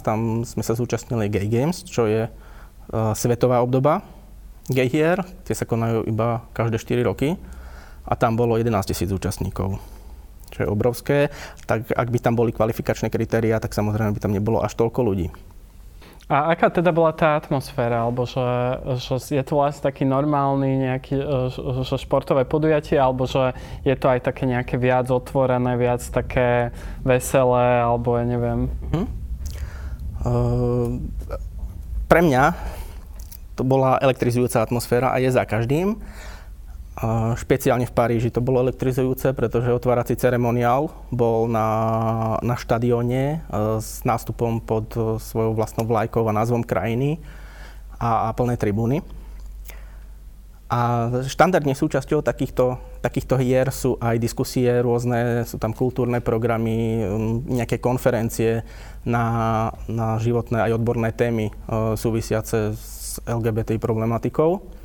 tam 0.00 0.42
sme 0.42 0.62
sa 0.64 0.74
zúčastnili 0.74 1.30
Gay 1.30 1.46
Games, 1.46 1.82
čo 1.86 2.06
je 2.06 2.26
uh, 2.26 3.12
svetová 3.14 3.62
obdoba 3.62 4.02
gay 4.70 4.86
hier. 4.86 5.18
Tie 5.44 5.52
sa 5.52 5.66
konajú 5.66 6.06
iba 6.06 6.46
každé 6.54 6.78
4 6.78 7.10
roky. 7.10 7.34
A 8.06 8.14
tam 8.16 8.38
bolo 8.38 8.56
11 8.56 8.70
000 8.70 9.18
účastníkov 9.18 9.78
čo 10.50 10.66
je 10.66 10.68
obrovské, 10.68 11.30
tak 11.62 11.86
ak 11.94 12.10
by 12.10 12.18
tam 12.18 12.34
boli 12.34 12.50
kvalifikačné 12.50 13.06
kritériá, 13.06 13.62
tak 13.62 13.70
samozrejme 13.70 14.18
by 14.18 14.20
tam 14.20 14.34
nebolo 14.34 14.58
až 14.58 14.74
toľko 14.74 15.06
ľudí. 15.06 15.30
A 16.30 16.54
aká 16.54 16.70
teda 16.70 16.94
bola 16.94 17.10
tá 17.10 17.34
atmosféra, 17.34 18.06
alebo 18.06 18.22
že, 18.22 18.38
že 19.02 19.34
je 19.34 19.42
to 19.42 19.58
vlastne 19.58 19.82
taký 19.82 20.06
normálny 20.06 20.86
nejaký 20.86 21.18
že 21.82 21.98
športové 21.98 22.46
podujatie, 22.46 22.94
alebo 23.02 23.26
že 23.26 23.50
je 23.82 23.98
to 23.98 24.06
aj 24.06 24.30
také 24.30 24.46
nejaké 24.46 24.78
viac 24.78 25.10
otvorené, 25.10 25.74
viac 25.74 25.98
také 26.06 26.70
veselé, 27.02 27.82
alebo 27.82 28.14
ja 28.14 28.24
neviem. 28.30 28.70
Uh-huh. 28.70 29.06
Uh, 30.22 30.88
pre 32.06 32.22
mňa 32.22 32.54
to 33.58 33.66
bola 33.66 33.98
elektrizujúca 33.98 34.62
atmosféra 34.62 35.10
a 35.10 35.18
je 35.18 35.34
za 35.34 35.42
každým. 35.42 35.98
Špeciálne 37.38 37.86
v 37.88 37.96
Paríži 37.96 38.28
to 38.34 38.42
bolo 38.42 38.60
elektrizujúce, 38.66 39.32
pretože 39.32 39.72
otvárací 39.72 40.18
ceremoniál 40.18 40.90
bol 41.08 41.46
na, 41.48 42.36
na 42.44 42.58
štadióne 42.58 43.22
e, 43.22 43.38
s 43.80 44.04
nástupom 44.04 44.60
pod 44.60 44.90
e, 44.98 45.16
svojou 45.22 45.56
vlastnou 45.56 45.86
vlajkou 45.88 46.26
a 46.28 46.36
názvom 46.36 46.60
krajiny 46.60 47.22
a, 47.96 48.28
a 48.28 48.36
plné 48.36 48.60
tribúny. 48.60 49.00
A 50.70 51.08
štandardne 51.24 51.72
súčasťou 51.72 52.26
takýchto, 52.26 52.78
takýchto 53.00 53.38
hier 53.38 53.70
sú 53.72 53.96
aj 53.98 54.22
diskusie 54.22 54.70
rôzne, 54.82 55.46
sú 55.46 55.56
tam 55.56 55.72
kultúrne 55.72 56.22
programy, 56.22 57.06
nejaké 57.48 57.82
konferencie 57.82 58.66
na, 59.02 59.70
na 59.86 60.20
životné 60.20 60.68
aj 60.68 60.76
odborné 60.76 61.14
témy 61.14 61.48
e, 61.48 61.52
súvisiace 61.96 62.74
s 62.76 63.22
LGBT 63.24 63.78
problematikou. 63.78 64.79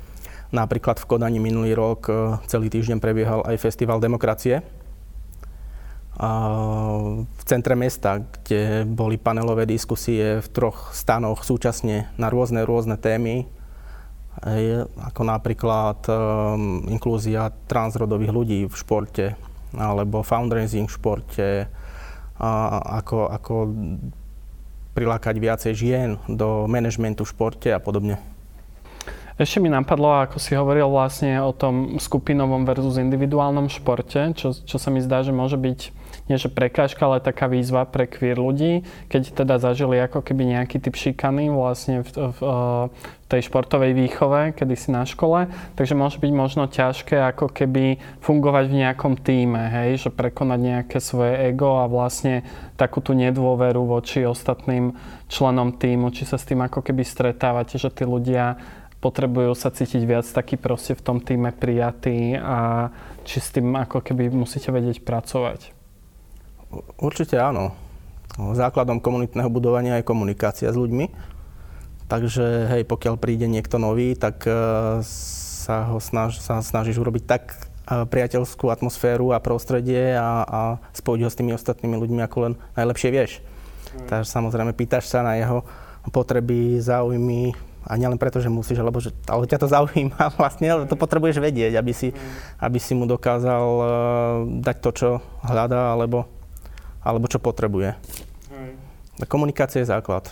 Napríklad 0.54 1.02
v 1.02 1.08
Kodani 1.08 1.42
minulý 1.42 1.74
rok 1.74 2.06
e, 2.06 2.12
celý 2.46 2.70
týždeň 2.70 3.02
prebiehal 3.02 3.42
aj 3.46 3.58
Festival 3.58 3.98
demokracie 3.98 4.62
v 6.16 7.42
centre 7.44 7.76
mesta, 7.76 8.24
kde 8.24 8.88
boli 8.88 9.20
panelové 9.20 9.68
diskusie 9.68 10.40
v 10.40 10.48
troch 10.48 10.96
stanoch 10.96 11.44
súčasne 11.44 12.08
na 12.16 12.32
rôzne, 12.32 12.64
rôzne 12.64 12.96
témy, 12.96 13.44
ako 14.96 15.22
napríklad 15.28 16.00
um, 16.08 16.84
inklúzia 16.88 17.52
transrodových 17.68 18.32
ľudí 18.32 18.60
v 18.64 18.74
športe, 18.76 19.36
alebo 19.76 20.24
fundraising 20.24 20.88
v 20.88 20.96
športe, 20.96 21.48
ako, 22.40 23.28
ako 23.32 23.54
prilákať 24.96 25.36
viacej 25.36 25.72
žien 25.76 26.10
do 26.28 26.64
manažmentu 26.64 27.28
v 27.28 27.32
športe 27.32 27.68
a 27.68 27.80
podobne. 27.80 28.16
Ešte 29.36 29.60
mi 29.60 29.68
napadlo, 29.68 30.16
ako 30.24 30.40
si 30.40 30.56
hovoril 30.56 30.88
vlastne 30.88 31.36
o 31.44 31.52
tom 31.52 32.00
skupinovom 32.00 32.64
versus 32.64 32.96
individuálnom 32.96 33.68
športe, 33.68 34.32
čo, 34.32 34.56
čo 34.56 34.76
sa 34.80 34.88
mi 34.88 35.04
zdá, 35.04 35.20
že 35.20 35.36
môže 35.36 35.60
byť 35.60 35.92
nie 36.26 36.40
že 36.40 36.50
prekážka, 36.50 37.06
ale 37.06 37.22
taká 37.22 37.46
výzva 37.46 37.86
pre 37.86 38.10
queer 38.10 38.40
ľudí, 38.40 38.82
keď 39.06 39.44
teda 39.44 39.62
zažili 39.62 40.00
ako 40.02 40.24
keby 40.24 40.58
nejaký 40.58 40.82
typ 40.82 40.96
šikany 40.98 41.52
vlastne 41.52 42.02
v, 42.02 42.10
v, 42.34 42.38
v 42.40 43.26
tej 43.30 43.40
športovej 43.46 43.94
výchove, 43.94 44.56
kedy 44.58 44.74
si 44.74 44.90
na 44.90 45.06
škole, 45.06 45.46
takže 45.78 45.94
môže 45.94 46.18
byť 46.18 46.32
možno 46.34 46.66
ťažké 46.66 47.20
ako 47.36 47.50
keby 47.52 48.00
fungovať 48.22 48.64
v 48.70 48.78
nejakom 48.86 49.14
týme, 49.18 49.70
hej, 49.70 50.08
že 50.08 50.10
prekonať 50.10 50.58
nejaké 50.58 50.98
svoje 50.98 51.46
ego 51.46 51.78
a 51.78 51.86
vlastne 51.86 52.42
takú 52.74 52.98
tú 52.98 53.14
nedôveru 53.14 53.86
voči 53.86 54.26
ostatným 54.26 54.96
členom 55.30 55.74
týmu, 55.74 56.10
či 56.14 56.26
sa 56.26 56.38
s 56.38 56.46
tým 56.46 56.62
ako 56.62 56.82
keby 56.82 57.02
stretávate, 57.02 57.78
že 57.78 57.90
tí 57.90 58.02
ľudia 58.02 58.58
potrebujú 59.06 59.54
sa 59.54 59.70
cítiť 59.70 60.02
viac 60.02 60.26
taký 60.26 60.58
proste 60.58 60.98
v 60.98 61.04
tom 61.06 61.22
týme 61.22 61.54
prijatý 61.54 62.34
a 62.34 62.90
či 63.22 63.38
s 63.38 63.54
tým 63.54 63.78
ako 63.78 64.02
keby 64.02 64.34
musíte 64.34 64.74
vedieť 64.74 65.06
pracovať? 65.06 65.70
Určite 66.98 67.38
áno. 67.38 67.70
Základom 68.34 68.98
komunitného 68.98 69.46
budovania 69.46 70.02
je 70.02 70.08
komunikácia 70.10 70.74
s 70.74 70.76
ľuďmi. 70.76 71.38
Takže 72.10 72.66
hej, 72.70 72.82
pokiaľ 72.82 73.14
príde 73.18 73.46
niekto 73.46 73.78
nový, 73.78 74.18
tak 74.18 74.42
uh, 74.46 74.98
sa 75.06 75.90
ho 75.94 76.02
snaž, 76.02 76.42
sa 76.42 76.58
snažíš 76.58 76.98
urobiť 76.98 77.24
tak 77.26 77.42
uh, 77.54 78.06
priateľskú 78.06 78.70
atmosféru 78.70 79.30
a 79.34 79.42
prostredie 79.42 80.18
a, 80.18 80.42
a 80.42 80.60
spojiť 80.94 81.20
ho 81.22 81.30
s 81.30 81.38
tými 81.38 81.54
ostatnými 81.54 81.94
ľuďmi, 81.98 82.20
ako 82.26 82.36
len 82.50 82.54
najlepšie 82.74 83.10
vieš. 83.14 83.38
Mm. 83.94 84.06
Takže 84.10 84.28
samozrejme 84.30 84.74
pýtaš 84.74 85.10
sa 85.10 85.22
na 85.22 85.38
jeho 85.38 85.62
potreby, 86.14 86.78
záujmy, 86.78 87.54
A 87.86 87.94
nielen 87.94 88.18
preto, 88.18 88.42
že 88.42 88.50
musíš, 88.50 88.82
alebo 88.82 88.98
že, 88.98 89.14
ale 89.30 89.46
ťa 89.46 89.62
to 89.62 89.70
zaujíma 89.70 90.22
vlastne, 90.38 90.66
ale 90.66 90.82
to 90.90 90.98
potrebuješ 90.98 91.38
vedieť, 91.38 91.78
aby 91.78 91.92
si, 91.94 92.10
aby 92.58 92.78
si 92.82 92.98
mu 92.98 93.06
dokázal 93.06 93.64
uh, 93.78 93.86
dať 94.58 94.76
to, 94.82 94.90
čo 94.90 95.08
hľadá, 95.46 95.94
alebo, 95.94 96.26
alebo 97.06 97.30
čo 97.30 97.38
potrebuje. 97.38 97.94
Komunikácia 99.30 99.80
je 99.80 99.88
základ. 99.88 100.28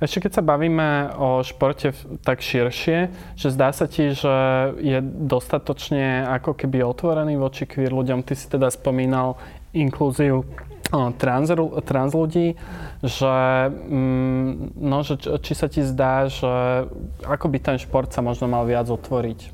Ešte 0.00 0.26
keď 0.26 0.32
sa 0.40 0.42
bavíme 0.42 1.12
o 1.20 1.44
športe 1.44 1.92
tak 2.24 2.40
širšie, 2.40 3.12
že 3.36 3.48
zdá 3.52 3.70
sa 3.70 3.84
ti, 3.84 4.16
že 4.16 4.36
je 4.80 4.98
dostatočne 5.04 6.24
ako 6.24 6.56
keby 6.56 6.82
otvorený 6.82 7.36
voči 7.36 7.68
queer 7.68 7.92
ľuďom. 7.92 8.24
Ty 8.24 8.34
si 8.34 8.48
teda 8.48 8.72
spomínal 8.72 9.36
inklúziu 9.76 10.48
trans, 11.18 11.50
trans 11.84 12.12
ľudí, 12.14 12.54
že, 13.02 13.36
mm, 13.70 14.78
no, 14.78 15.02
že 15.02 15.18
či 15.42 15.52
sa 15.52 15.66
ti 15.66 15.82
zdá, 15.82 16.30
že 16.30 16.86
ako 17.26 17.46
by 17.50 17.58
ten 17.60 17.76
šport 17.80 18.10
sa 18.14 18.22
možno 18.22 18.46
mal 18.46 18.64
viac 18.64 18.86
otvoriť? 18.86 19.50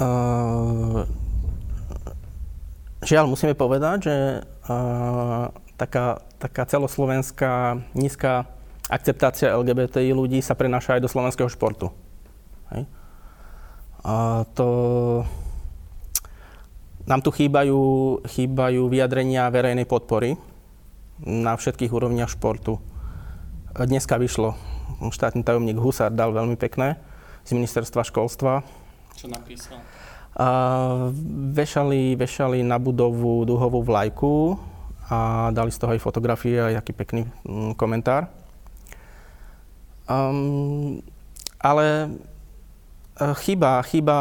Uh, 0.00 1.04
žiaľ, 3.04 3.28
musíme 3.28 3.52
povedať, 3.52 4.08
že 4.08 4.16
uh, 4.68 5.52
taká, 5.76 6.24
taká 6.40 6.64
celoslovenská 6.64 7.80
nízka 7.92 8.48
akceptácia 8.90 9.54
LGBTI 9.54 10.10
ľudí 10.16 10.40
sa 10.42 10.58
prenáša 10.58 10.98
aj 10.98 11.04
do 11.04 11.12
slovenského 11.12 11.46
športu. 11.52 11.94
Hej. 12.74 12.88
A 14.00 14.42
to 14.56 14.68
nám 17.04 17.20
tu 17.20 17.30
chýbajú, 17.30 17.80
chýbajú 18.24 18.88
vyjadrenia 18.88 19.52
verejnej 19.52 19.84
podpory 19.84 20.40
na 21.24 21.56
všetkých 21.56 21.92
úrovniach 21.92 22.32
športu. 22.32 22.80
Dneska 23.76 24.16
vyšlo, 24.16 24.56
štátny 25.08 25.44
tajomník 25.46 25.78
Husár 25.78 26.12
dal 26.12 26.32
veľmi 26.34 26.56
pekné 26.56 26.98
z 27.44 27.56
ministerstva 27.56 28.04
školstva. 28.04 28.64
Čo 29.16 29.26
napísal? 29.28 29.78
A 30.34 30.48
vešali, 31.54 32.14
vešali 32.14 32.62
na 32.62 32.78
budovu 32.78 33.44
duhovú 33.44 33.82
vlajku 33.82 34.56
a 35.10 35.50
dali 35.50 35.74
z 35.74 35.78
toho 35.82 35.92
aj 35.92 36.00
fotografie 36.02 36.56
a 36.56 36.70
aký 36.78 36.94
pekný 36.94 37.26
mm, 37.42 37.74
komentár. 37.74 38.30
Um, 40.06 41.02
ale 41.58 42.10
e, 43.14 43.34
chýba, 43.42 43.82
chýba 43.86 44.16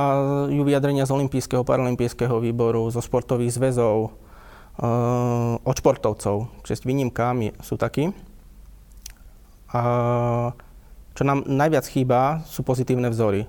ju 0.49 0.61
vyjadrenia 0.61 1.05
z 1.05 1.13
Olympijského, 1.13 1.65
paralympijského 1.65 2.37
výboru, 2.41 2.89
zo 2.93 3.01
športových 3.01 3.57
zväzov, 3.57 4.13
od 4.79 5.75
športovcov. 5.75 6.63
Čest 6.63 6.87
výnimkám 6.87 7.59
sú 7.59 7.75
takí. 7.75 8.15
A 9.75 9.81
čo 11.13 11.23
nám 11.27 11.43
najviac 11.45 11.83
chýba, 11.83 12.47
sú 12.47 12.63
pozitívne 12.63 13.11
vzory. 13.11 13.43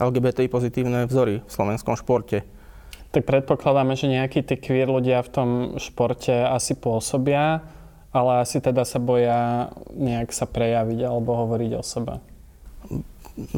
LGBTI 0.00 0.46
pozitívne 0.48 1.04
vzory 1.10 1.42
v 1.44 1.50
slovenskom 1.50 1.98
športe. 1.98 2.46
Tak 3.10 3.26
predpokladáme, 3.26 3.98
že 3.98 4.06
nejakí 4.06 4.46
tí 4.46 4.54
queer 4.54 4.86
ľudia 4.86 5.20
v 5.26 5.32
tom 5.34 5.48
športe 5.82 6.30
asi 6.30 6.78
pôsobia, 6.78 7.66
ale 8.14 8.46
asi 8.46 8.62
teda 8.62 8.86
sa 8.86 9.02
boja 9.02 9.74
nejak 9.90 10.30
sa 10.30 10.46
prejaviť 10.46 11.00
alebo 11.02 11.34
hovoriť 11.34 11.72
o 11.74 11.82
sebe. 11.82 12.22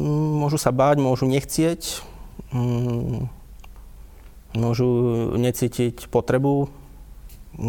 Môžu 0.01 0.57
sa 0.57 0.73
báť, 0.73 0.97
môžu 0.97 1.29
nechcieť, 1.29 2.01
mm, 2.49 3.29
môžu 4.57 4.89
necítiť 5.37 6.09
potrebu 6.09 6.73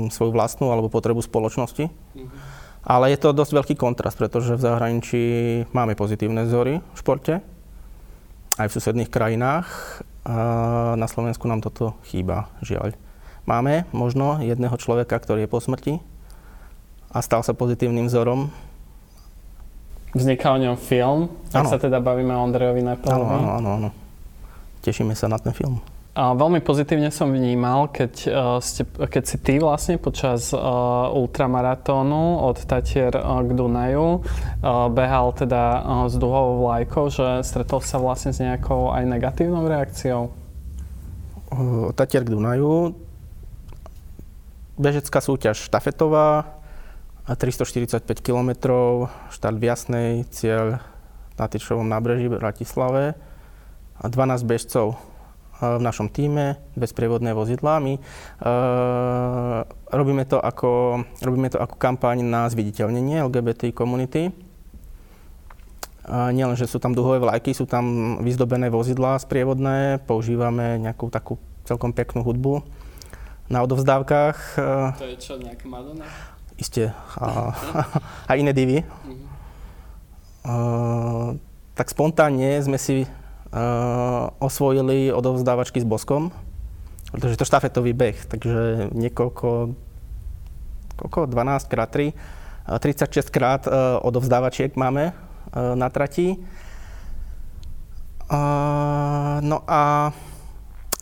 svoju 0.09 0.33
vlastnú 0.33 0.73
alebo 0.73 0.93
potrebu 0.93 1.21
spoločnosti. 1.21 1.89
Mm-hmm. 1.89 2.63
Ale 2.85 3.09
je 3.13 3.19
to 3.21 3.33
dosť 3.33 3.53
veľký 3.57 3.75
kontrast, 3.81 4.21
pretože 4.21 4.57
v 4.57 4.65
zahraničí 4.65 5.25
máme 5.73 5.97
pozitívne 5.97 6.45
vzory 6.45 6.85
v 6.85 6.97
športe, 7.01 7.41
aj 8.61 8.67
v 8.69 8.75
susedných 8.77 9.09
krajinách. 9.09 9.65
Na 10.97 11.09
Slovensku 11.09 11.49
nám 11.49 11.65
toto 11.65 11.97
chýba, 12.05 12.53
žiaľ. 12.61 12.93
Máme 13.49 13.89
možno 13.93 14.41
jedného 14.45 14.77
človeka, 14.77 15.17
ktorý 15.17 15.45
je 15.45 15.53
po 15.53 15.65
smrti 15.65 16.01
a 17.09 17.25
stal 17.25 17.41
sa 17.41 17.57
pozitívnym 17.57 18.09
vzorom. 18.09 18.53
Vzniká 20.13 20.53
o 20.53 20.61
ňom 20.61 20.77
film, 20.77 21.33
ak 21.57 21.65
sa 21.65 21.81
teda 21.81 22.05
bavíme 22.05 22.37
o 22.37 22.45
Ondrejovi 22.45 22.85
Nepelovi. 22.85 23.33
Áno, 23.33 23.49
áno, 23.65 23.69
áno. 23.81 23.89
Tešíme 24.85 25.17
sa 25.17 25.29
na 25.33 25.41
ten 25.41 25.57
film. 25.57 25.81
A 26.15 26.31
veľmi 26.31 26.63
pozitívne 26.63 27.11
som 27.11 27.27
vnímal, 27.35 27.91
keď, 27.91 28.13
uh, 28.31 28.63
ste, 28.63 28.87
keď 28.87 29.23
si 29.27 29.37
ty 29.43 29.59
vlastne 29.59 29.99
počas 29.99 30.55
uh, 30.55 31.11
ultramaratónu 31.11 32.39
od 32.39 32.55
Tatier 32.63 33.11
uh, 33.19 33.43
k 33.43 33.51
Dunaju 33.51 34.23
behal 34.95 35.35
teda 35.35 35.83
s 36.07 36.15
duhovou 36.15 36.71
vlajkou, 36.71 37.11
že 37.11 37.43
stretol 37.43 37.83
sa 37.83 37.99
vlastne 37.99 38.31
s 38.31 38.39
nejakou 38.39 38.95
aj 38.95 39.03
negatívnou 39.11 39.67
reakciou? 39.67 40.31
Tatier 41.99 42.23
k 42.23 42.31
Dunaju, 42.31 42.95
bežecká 44.79 45.19
súťaž 45.19 45.67
štafetová, 45.67 46.63
345 47.27 48.07
km, 48.23 48.51
štart 49.35 49.59
v 49.59 49.65
Jasnej, 49.67 50.11
cieľ 50.31 50.79
na 51.35 51.47
Tyčovom 51.51 51.91
nábreží 51.91 52.31
v 52.31 52.39
Bratislave 52.39 53.19
a 53.99 54.07
12 54.07 54.47
bežcov 54.47 54.95
v 55.63 55.83
našom 55.83 56.11
týme, 56.11 56.59
bezprievodné 56.75 57.31
vozidlá. 57.31 57.79
My 57.79 57.95
uh, 57.97 59.63
robíme, 59.95 60.27
to 60.27 60.43
ako, 60.43 61.03
robíme 61.23 61.49
to 61.51 61.63
ako 61.63 61.79
kampaň 61.79 62.27
na 62.27 62.51
zviditeľnenie 62.51 63.23
LGBT 63.23 63.71
komunity. 63.71 64.35
Uh, 66.05 66.35
nielen, 66.35 66.59
že 66.59 66.69
sú 66.69 66.83
tam 66.83 66.93
duhové 66.93 67.23
vlajky, 67.23 67.55
sú 67.55 67.65
tam 67.65 68.19
vyzdobené 68.21 68.69
vozidlá 68.69 69.17
sprievodné, 69.23 70.03
používame 70.05 70.77
nejakú 70.83 71.09
takú 71.09 71.41
celkom 71.65 71.97
peknú 71.97 72.21
hudbu 72.27 72.61
na 73.49 73.65
odovzdávkach. 73.65 74.37
To 75.01 75.07
je 75.09 75.17
čo, 75.17 75.41
nejaká 75.41 75.65
Madonna? 75.65 76.05
Isté. 76.61 76.93
A, 77.17 77.57
a 78.31 78.33
iné 78.37 78.53
divy. 78.53 78.85
Uh, 80.45 81.41
tak 81.73 81.89
spontánne 81.89 82.61
sme 82.61 82.77
si 82.77 83.09
osvojili 84.43 85.15
odovzdávačky 85.15 85.79
s 85.79 85.87
boskom, 85.87 86.35
pretože 87.15 87.39
to 87.39 87.47
štafetový 87.47 87.95
beh, 87.95 88.19
takže 88.27 88.91
niekoľko, 88.91 89.49
koľko, 90.99 91.21
12 91.31 91.71
krát 91.71 91.91
3, 91.91 92.11
36 92.83 93.31
krát 93.31 93.63
uh, 93.71 94.03
odovzdávačiek 94.03 94.75
máme 94.75 95.15
na 95.55 95.87
trati. 95.87 96.35
No 99.45 99.59
a 99.69 100.11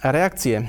reakcie. 0.05 0.69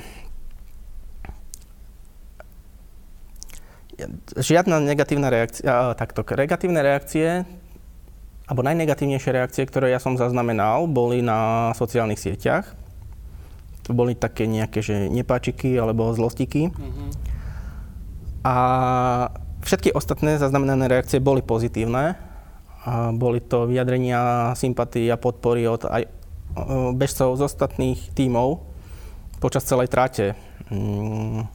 Žiadna 4.34 4.80
negatívna 4.80 5.30
reakcia, 5.30 5.94
takto, 5.94 6.24
negatívne 6.24 6.80
reakcie 6.82 7.44
alebo 8.44 8.60
najnegatívnejšie 8.60 9.30
reakcie, 9.32 9.64
ktoré 9.64 9.88
ja 9.88 10.00
som 10.00 10.20
zaznamenal, 10.20 10.84
boli 10.84 11.24
na 11.24 11.72
sociálnych 11.72 12.20
sieťach. 12.20 12.76
To 13.88 13.96
boli 13.96 14.16
také 14.16 14.44
nejaké, 14.48 14.80
že 14.84 15.08
nepáčiky 15.08 15.76
alebo 15.76 16.12
zlostiky. 16.12 16.72
Mm-hmm. 16.72 17.08
A 18.44 18.56
všetky 19.64 19.96
ostatné 19.96 20.36
zaznamenané 20.36 20.88
reakcie 20.88 21.20
boli 21.24 21.40
pozitívne. 21.40 22.20
A 22.84 23.16
boli 23.16 23.40
to 23.40 23.64
vyjadrenia 23.64 24.52
sympatii 24.52 25.08
a 25.08 25.16
podpory 25.16 25.64
od 25.64 25.88
aj 25.88 26.04
bežcov 26.94 27.40
z 27.40 27.48
ostatných 27.48 28.12
tímov 28.12 28.60
počas 29.40 29.64
celej 29.64 29.88
tráte. 29.88 30.36
Mm, 30.68 31.48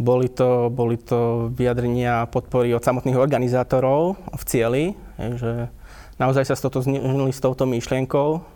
boli 0.00 0.26
to, 0.32 0.72
boli 0.72 0.98
to 0.98 1.52
vyjadrenia 1.54 2.26
podpory 2.32 2.74
od 2.74 2.82
samotných 2.82 3.20
organizátorov 3.20 4.18
v 4.18 4.42
cieli, 4.48 4.84
že 5.16 5.70
naozaj 6.18 6.46
sa 6.46 6.54
stotoznili 6.54 7.32
s 7.32 7.42
touto 7.42 7.66
myšlienkou 7.66 8.54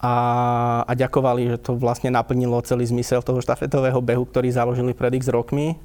a, 0.00 0.14
a 0.88 0.92
ďakovali, 0.96 1.56
že 1.56 1.58
to 1.60 1.76
vlastne 1.76 2.08
naplnilo 2.08 2.56
celý 2.64 2.88
zmysel 2.88 3.20
toho 3.20 3.44
štafetového 3.44 4.00
behu, 4.00 4.24
ktorý 4.24 4.48
založili 4.48 4.96
pred 4.96 5.12
x 5.20 5.28
rokmi. 5.28 5.76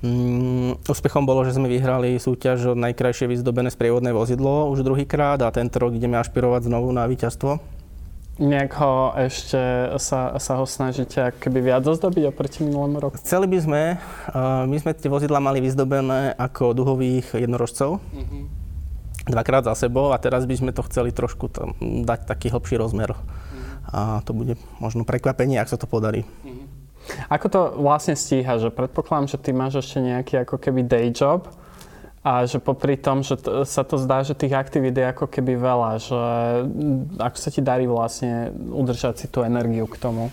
Mm, 0.00 0.80
úspechom 0.88 1.26
bolo, 1.26 1.42
že 1.44 1.58
sme 1.58 1.68
vyhrali 1.68 2.16
súťaž 2.16 2.72
o 2.72 2.78
najkrajšie 2.78 3.28
vyzdobené 3.28 3.68
sprievodné 3.68 4.14
vozidlo 4.14 4.70
už 4.70 4.86
druhýkrát 4.86 5.42
a 5.42 5.52
tento 5.52 5.82
rok 5.82 5.92
ideme 5.92 6.16
ašpirovať 6.16 6.70
znovu 6.70 6.94
na 6.94 7.04
víťazstvo. 7.04 7.58
Nejak 8.38 8.72
ho 8.78 9.18
ešte 9.18 9.58
sa, 9.98 10.38
sa 10.38 10.62
ho 10.62 10.64
snažíte 10.64 11.34
keby 11.42 11.74
viac 11.74 11.82
ozdobiť 11.82 12.30
oproti 12.30 12.62
minulému 12.62 13.02
roku? 13.02 13.18
Chceli 13.18 13.50
by 13.50 13.58
sme, 13.58 13.82
uh, 13.98 14.62
my 14.62 14.76
sme 14.78 14.94
tie 14.94 15.10
vozidla 15.10 15.42
mali 15.42 15.58
vyzdobené 15.58 16.38
ako 16.38 16.70
duhových 16.70 17.34
jednorožcov. 17.34 17.98
Mm-hmm 17.98 18.57
dvakrát 19.28 19.68
za 19.68 19.76
sebou 19.76 20.10
a 20.10 20.18
teraz 20.18 20.48
by 20.48 20.56
sme 20.56 20.70
to 20.72 20.82
chceli 20.88 21.12
trošku 21.12 21.52
tam 21.52 21.76
dať 21.80 22.24
taký 22.24 22.48
hlbší 22.48 22.80
rozmer. 22.80 23.12
Mm. 23.12 23.22
A 23.88 24.00
to 24.24 24.32
bude 24.32 24.56
možno 24.80 25.04
prekvapenie, 25.04 25.60
ak 25.60 25.68
sa 25.68 25.76
to 25.76 25.84
podarí. 25.88 26.24
Mm. 26.44 26.68
Ako 27.32 27.46
to 27.48 27.60
vlastne 27.80 28.12
stíha? 28.16 28.60
Že 28.60 28.68
predpokladám, 28.72 29.32
že 29.32 29.40
ty 29.40 29.56
máš 29.56 29.80
ešte 29.80 30.04
nejaký 30.04 30.44
ako 30.44 30.60
keby 30.60 30.84
day 30.84 31.08
job 31.08 31.48
A 32.26 32.44
že 32.44 32.58
popri 32.58 32.98
tom, 32.98 33.22
že 33.22 33.38
t- 33.38 33.64
sa 33.64 33.86
to 33.86 33.96
zdá, 33.96 34.26
že 34.26 34.36
tých 34.36 34.52
aktivít 34.52 34.98
je 34.98 35.06
ako 35.06 35.30
keby 35.30 35.54
veľa, 35.54 35.90
že 35.96 36.22
ako 37.16 37.36
sa 37.38 37.48
ti 37.48 37.62
darí 37.62 37.86
vlastne 37.86 38.52
udržať 38.52 39.24
si 39.24 39.26
tú 39.30 39.46
energiu 39.46 39.86
k 39.86 39.96
tomu? 39.96 40.28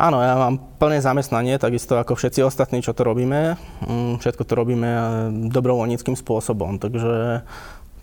Áno, 0.00 0.24
ja 0.24 0.32
mám 0.32 0.56
plné 0.80 1.04
zamestnanie, 1.04 1.60
takisto 1.60 2.00
ako 2.00 2.16
všetci 2.16 2.40
ostatní, 2.40 2.80
čo 2.80 2.96
to 2.96 3.04
robíme. 3.04 3.60
Mm, 3.84 4.16
všetko 4.16 4.48
to 4.48 4.56
robíme 4.56 4.88
eh, 4.88 5.02
dobrovoľníckým 5.52 6.16
spôsobom, 6.16 6.80
takže 6.80 7.44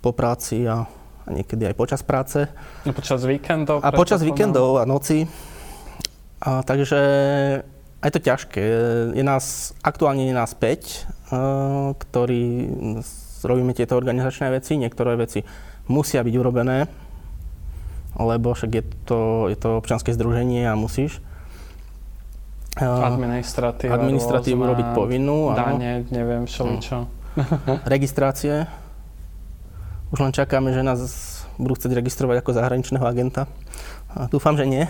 po 0.05 0.13
práci 0.13 0.61
a 0.69 0.85
niekedy 1.25 1.65
aj 1.65 1.73
počas 1.73 2.05
práce. 2.05 2.45
No, 2.85 2.93
počas 2.93 3.25
víkendov? 3.25 3.81
A 3.81 3.89
počas 3.89 4.21
víkendov 4.21 4.77
a 4.77 4.85
noci. 4.85 5.25
A, 6.37 6.61
takže 6.61 7.01
aj 8.05 8.11
to 8.13 8.19
ťažké. 8.21 8.61
Je 9.17 9.23
nás, 9.25 9.73
aktuálne 9.81 10.29
je 10.29 10.37
nás 10.37 10.53
5, 10.53 10.61
eh, 10.61 11.97
ktorí 11.97 12.43
robíme 13.41 13.73
tieto 13.73 13.97
organizačné 13.97 14.53
veci. 14.53 14.77
Niektoré 14.77 15.17
veci 15.17 15.41
musia 15.89 16.21
byť 16.21 16.35
urobené, 16.37 16.85
lebo 18.21 18.53
však 18.53 18.69
je 18.69 18.83
to, 19.01 19.49
je 19.49 19.57
to 19.57 19.81
občanské 19.81 20.13
združenie 20.13 20.69
a 20.69 20.77
musíš. 20.77 21.25
Administratívu. 22.85 23.91
Administratívu 23.91 24.61
rôzne, 24.61 24.71
robiť 24.73 24.87
povinnú. 24.93 25.37
Dane, 25.57 26.05
áno. 26.05 26.13
neviem, 26.13 26.43
všeličo. 26.45 26.97
Registrácie. 27.93 28.69
Už 30.13 30.19
len 30.23 30.31
čakáme, 30.31 30.71
že 30.71 30.85
nás 30.85 30.99
budú 31.57 31.75
chcieť 31.75 31.91
registrovať 31.97 32.45
ako 32.45 32.51
zahraničného 32.53 33.05
agenta. 33.05 33.49
A 34.13 34.29
dúfam, 34.31 34.55
že 34.55 34.63
nie. 34.63 34.85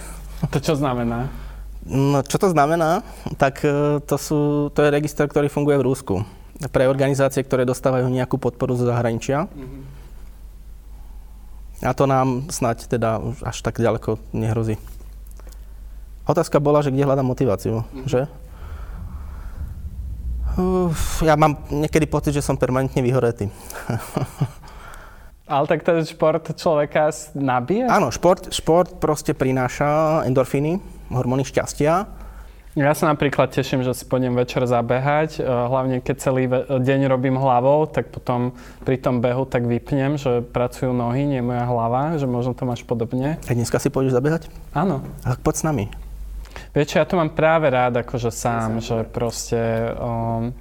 To 0.54 0.60
čo 0.62 0.78
znamená? 0.78 1.32
No, 1.88 2.20
čo 2.22 2.38
to 2.38 2.52
znamená? 2.52 3.02
Tak 3.40 3.64
e, 3.64 4.04
to, 4.04 4.16
sú, 4.20 4.40
to 4.76 4.84
je 4.84 4.92
register, 4.92 5.26
ktorý 5.26 5.48
funguje 5.48 5.80
v 5.80 5.88
Rúsku. 5.88 6.16
Pre 6.60 6.84
organizácie, 6.86 7.42
ktoré 7.42 7.64
dostávajú 7.64 8.12
nejakú 8.12 8.36
podporu 8.36 8.76
zo 8.76 8.86
zahraničia. 8.86 9.48
Mm-hmm. 9.48 9.82
A 11.86 11.94
to 11.94 12.10
nám 12.10 12.50
snať 12.50 12.90
teda 12.90 13.22
až 13.46 13.58
tak 13.62 13.80
ďaleko 13.80 14.20
nehrozí. 14.34 14.76
Otázka 16.28 16.60
bola, 16.60 16.84
že 16.84 16.92
kde 16.92 17.08
hľadám 17.08 17.24
motiváciu, 17.24 17.88
mm-hmm. 17.88 18.06
že? 18.06 18.28
Uf, 20.58 21.24
ja 21.24 21.40
mám 21.40 21.64
niekedy 21.72 22.10
pocit, 22.10 22.36
že 22.36 22.44
som 22.44 22.60
permanentne 22.60 23.00
vyhoretý. 23.00 23.48
Ale 25.48 25.64
tak 25.64 25.88
ten 25.88 26.04
šport 26.04 26.44
človeka 26.60 27.08
nabije? 27.32 27.88
Áno, 27.88 28.12
šport, 28.12 28.52
šport 28.52 29.00
proste 29.00 29.32
prináša 29.32 30.22
endorfíny, 30.28 30.84
hormóny 31.08 31.48
šťastia. 31.48 32.04
Ja 32.78 32.94
sa 32.94 33.10
napríklad 33.10 33.50
teším, 33.50 33.82
že 33.82 33.96
si 33.96 34.06
pôjdem 34.06 34.38
večer 34.38 34.62
zabehať, 34.68 35.40
e, 35.40 35.42
hlavne 35.42 35.98
keď 35.98 36.16
celý 36.22 36.46
deň 36.68 37.10
robím 37.10 37.34
hlavou, 37.34 37.90
tak 37.90 38.14
potom 38.14 38.54
pri 38.86 39.02
tom 39.02 39.18
behu 39.18 39.50
tak 39.50 39.66
vypnem, 39.66 40.14
že 40.20 40.46
pracujú 40.46 40.94
nohy, 40.94 41.26
nie 41.26 41.42
moja 41.42 41.66
hlava, 41.66 42.22
že 42.22 42.30
možno 42.30 42.54
to 42.54 42.70
máš 42.70 42.86
podobne. 42.86 43.42
A 43.50 43.52
dneska 43.56 43.82
si 43.82 43.90
pôjdeš 43.90 44.14
zabehať? 44.14 44.54
Áno. 44.78 45.02
Tak 45.26 45.42
poď 45.42 45.56
s 45.58 45.64
nami. 45.66 45.86
Vieš, 46.74 47.00
ja 47.00 47.06
to 47.06 47.18
mám 47.18 47.34
práve 47.34 47.70
rád, 47.70 48.02
akože 48.06 48.30
sám, 48.34 48.84
že 48.84 49.04
proste... 49.08 49.94
Um, 49.98 50.54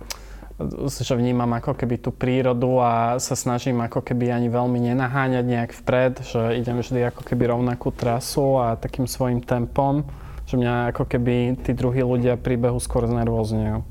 že 0.88 1.12
vnímam 1.12 1.52
ako 1.52 1.76
keby 1.76 2.00
tú 2.00 2.16
prírodu 2.16 2.80
a 2.80 3.20
sa 3.20 3.36
snažím 3.36 3.84
ako 3.84 4.00
keby 4.00 4.32
ani 4.32 4.48
veľmi 4.48 4.80
nenaháňať 4.88 5.44
nejak 5.44 5.70
vpred, 5.84 6.24
že 6.24 6.56
idem 6.56 6.80
vždy 6.80 7.12
ako 7.12 7.28
keby 7.28 7.52
rovnakú 7.52 7.92
trasu 7.92 8.56
a 8.56 8.80
takým 8.80 9.04
svojim 9.04 9.44
tempom, 9.44 10.08
že 10.48 10.56
mňa 10.56 10.96
ako 10.96 11.04
keby 11.04 11.60
tí 11.60 11.76
druhí 11.76 12.00
ľudia 12.00 12.40
príbehu 12.40 12.80
skôr 12.80 13.04
znervozňujú. 13.04 13.84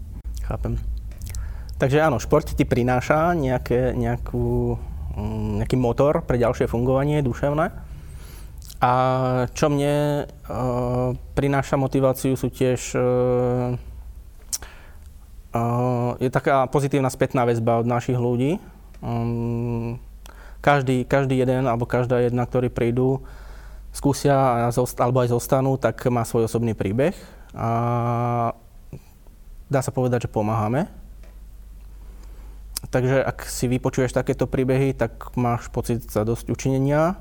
Chápem. 0.49 0.81
Takže 1.77 2.01
áno, 2.01 2.17
šport 2.17 2.49
ti 2.49 2.65
prináša 2.65 3.37
nejaké, 3.37 3.93
nejakú, 3.93 4.79
mm, 5.21 5.61
nejaký 5.61 5.77
motor 5.77 6.25
pre 6.25 6.41
ďalšie 6.41 6.65
fungovanie 6.65 7.21
duševné. 7.21 7.84
A 8.83 8.91
čo 9.55 9.71
mne 9.71 10.27
uh, 10.51 11.15
prináša 11.33 11.79
motiváciu 11.79 12.35
sú 12.35 12.51
tiež 12.51 12.79
uh, 12.99 13.71
uh, 15.55 16.11
je 16.19 16.27
taká 16.27 16.67
pozitívna 16.67 17.07
spätná 17.07 17.47
väzba 17.47 17.79
od 17.79 17.87
našich 17.87 18.19
ľudí. 18.19 18.59
Um, 18.99 19.97
každý, 20.59 21.07
každý 21.07 21.39
jeden 21.39 21.69
alebo 21.69 21.87
každá 21.87 22.19
jedna, 22.19 22.43
ktorí 22.43 22.67
prídu, 22.67 23.23
skúsia 23.95 24.67
alebo 24.75 25.23
aj 25.23 25.31
zostanú, 25.31 25.79
tak 25.79 26.03
má 26.11 26.27
svoj 26.27 26.51
osobný 26.51 26.75
príbeh. 26.75 27.15
A 27.55 27.69
dá 29.71 29.79
sa 29.79 29.95
povedať, 29.95 30.27
že 30.27 30.33
pomáhame. 30.35 30.91
Takže 32.91 33.23
ak 33.23 33.47
si 33.47 33.65
vypočuješ 33.71 34.13
takéto 34.13 34.45
príbehy, 34.45 34.93
tak 34.93 35.33
máš 35.39 35.71
pocit 35.71 36.05
za 36.05 36.27
dosť 36.27 36.51
učinenia 36.53 37.17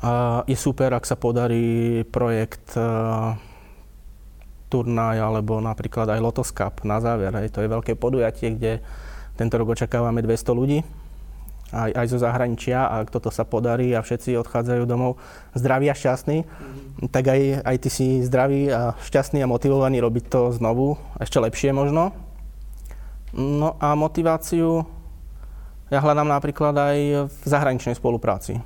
a 0.00 0.42
je 0.48 0.56
super, 0.56 0.96
ak 0.96 1.04
sa 1.04 1.16
podarí 1.16 2.02
projekt 2.08 2.72
uh, 2.76 3.36
turnaj 4.72 5.20
alebo 5.20 5.60
napríklad 5.60 6.08
aj 6.08 6.20
Lotos 6.24 6.50
Cup 6.56 6.86
na 6.88 7.02
záver. 7.04 7.34
Hej. 7.36 7.52
To 7.52 7.60
je 7.60 7.68
veľké 7.68 7.92
podujatie, 8.00 8.56
kde 8.56 8.72
tento 9.36 9.60
rok 9.60 9.76
očakávame 9.76 10.24
200 10.24 10.56
ľudí 10.56 10.80
aj, 11.70 11.90
aj 11.94 12.06
zo 12.10 12.18
zahraničia 12.18 12.86
a 12.86 13.02
ak 13.02 13.14
toto 13.14 13.30
sa 13.30 13.46
podarí 13.46 13.94
a 13.94 14.02
všetci 14.02 14.34
odchádzajú 14.42 14.82
domov 14.86 15.22
zdraví 15.54 15.86
a 15.86 15.94
šťastní, 15.94 16.42
mm-hmm. 16.42 17.08
tak 17.14 17.30
aj, 17.30 17.40
aj 17.62 17.76
ty 17.78 17.88
si 17.88 18.06
zdravý 18.26 18.70
a 18.70 18.94
šťastný 19.06 19.42
a 19.42 19.50
motivovaný 19.50 20.02
robiť 20.02 20.24
to 20.26 20.50
znovu, 20.54 20.98
ešte 21.22 21.38
lepšie 21.38 21.70
možno. 21.70 22.10
No 23.30 23.78
a 23.78 23.94
motiváciu 23.94 24.82
ja 25.90 25.98
hľadám 26.02 26.26
napríklad 26.26 26.74
aj 26.74 26.98
v 27.30 27.44
zahraničnej 27.46 27.94
spolupráci. 27.94 28.58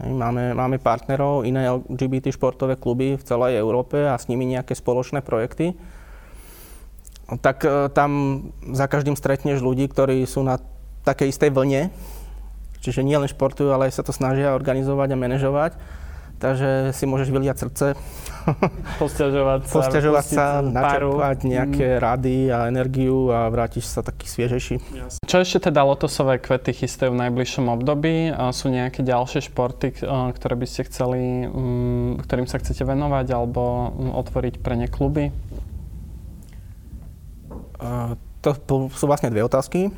Máme, 0.00 0.56
máme 0.56 0.80
partnerov, 0.80 1.44
iné 1.44 1.68
LGBT 1.68 2.32
športové 2.32 2.80
kluby 2.80 3.20
v 3.20 3.26
celej 3.26 3.60
Európe 3.60 4.00
a 4.00 4.16
s 4.16 4.32
nimi 4.32 4.48
nejaké 4.48 4.72
spoločné 4.72 5.20
projekty. 5.20 5.76
Tak 7.28 7.56
e, 7.62 7.68
tam 7.92 8.10
za 8.72 8.88
každým 8.88 9.14
stretneš 9.14 9.60
ľudí, 9.60 9.86
ktorí 9.92 10.24
sú 10.24 10.40
na 10.40 10.56
takej 11.04 11.36
istej 11.36 11.50
vlne, 11.52 11.92
čiže 12.80 13.04
nie 13.04 13.14
len 13.14 13.28
športujú, 13.28 13.70
ale 13.70 13.92
aj 13.92 14.00
sa 14.00 14.06
to 14.06 14.16
snažia 14.16 14.56
organizovať 14.56 15.08
a 15.12 15.20
manažovať 15.20 15.72
Takže 16.40 16.96
si 16.96 17.04
môžeš 17.04 17.28
vyliať 17.28 17.68
srdce. 17.68 17.86
Posťažovať 19.02 19.68
sa. 19.68 19.72
Posťažovať 19.76 20.24
sa, 20.24 20.44
načerpať 20.64 21.38
nejaké 21.44 21.88
mm. 21.96 22.00
rady 22.00 22.36
a 22.48 22.58
energiu 22.72 23.28
a 23.28 23.52
vrátiš 23.52 23.84
sa 23.84 24.00
taký 24.00 24.24
sviežejší. 24.24 24.80
Jasne. 24.80 25.20
Čo 25.20 25.44
ešte 25.44 25.68
teda 25.68 25.84
lotosové 25.84 26.40
kvety 26.40 26.72
chystajú 26.72 27.12
v 27.12 27.28
najbližšom 27.28 27.68
období? 27.68 28.32
Sú 28.56 28.72
nejaké 28.72 29.04
ďalšie 29.04 29.52
športy, 29.52 30.00
ktoré 30.08 30.54
by 30.56 30.66
ste 30.66 30.88
chceli, 30.88 31.44
mm, 31.44 32.24
ktorým 32.24 32.48
sa 32.48 32.56
chcete 32.56 32.88
venovať 32.88 33.26
alebo 33.36 33.92
mm, 33.92 34.16
otvoriť 34.16 34.54
pre 34.64 34.80
ne 34.80 34.88
kluby? 34.88 35.36
To 38.40 38.50
sú 38.96 39.04
vlastne 39.04 39.28
dve 39.28 39.44
otázky. 39.44 39.92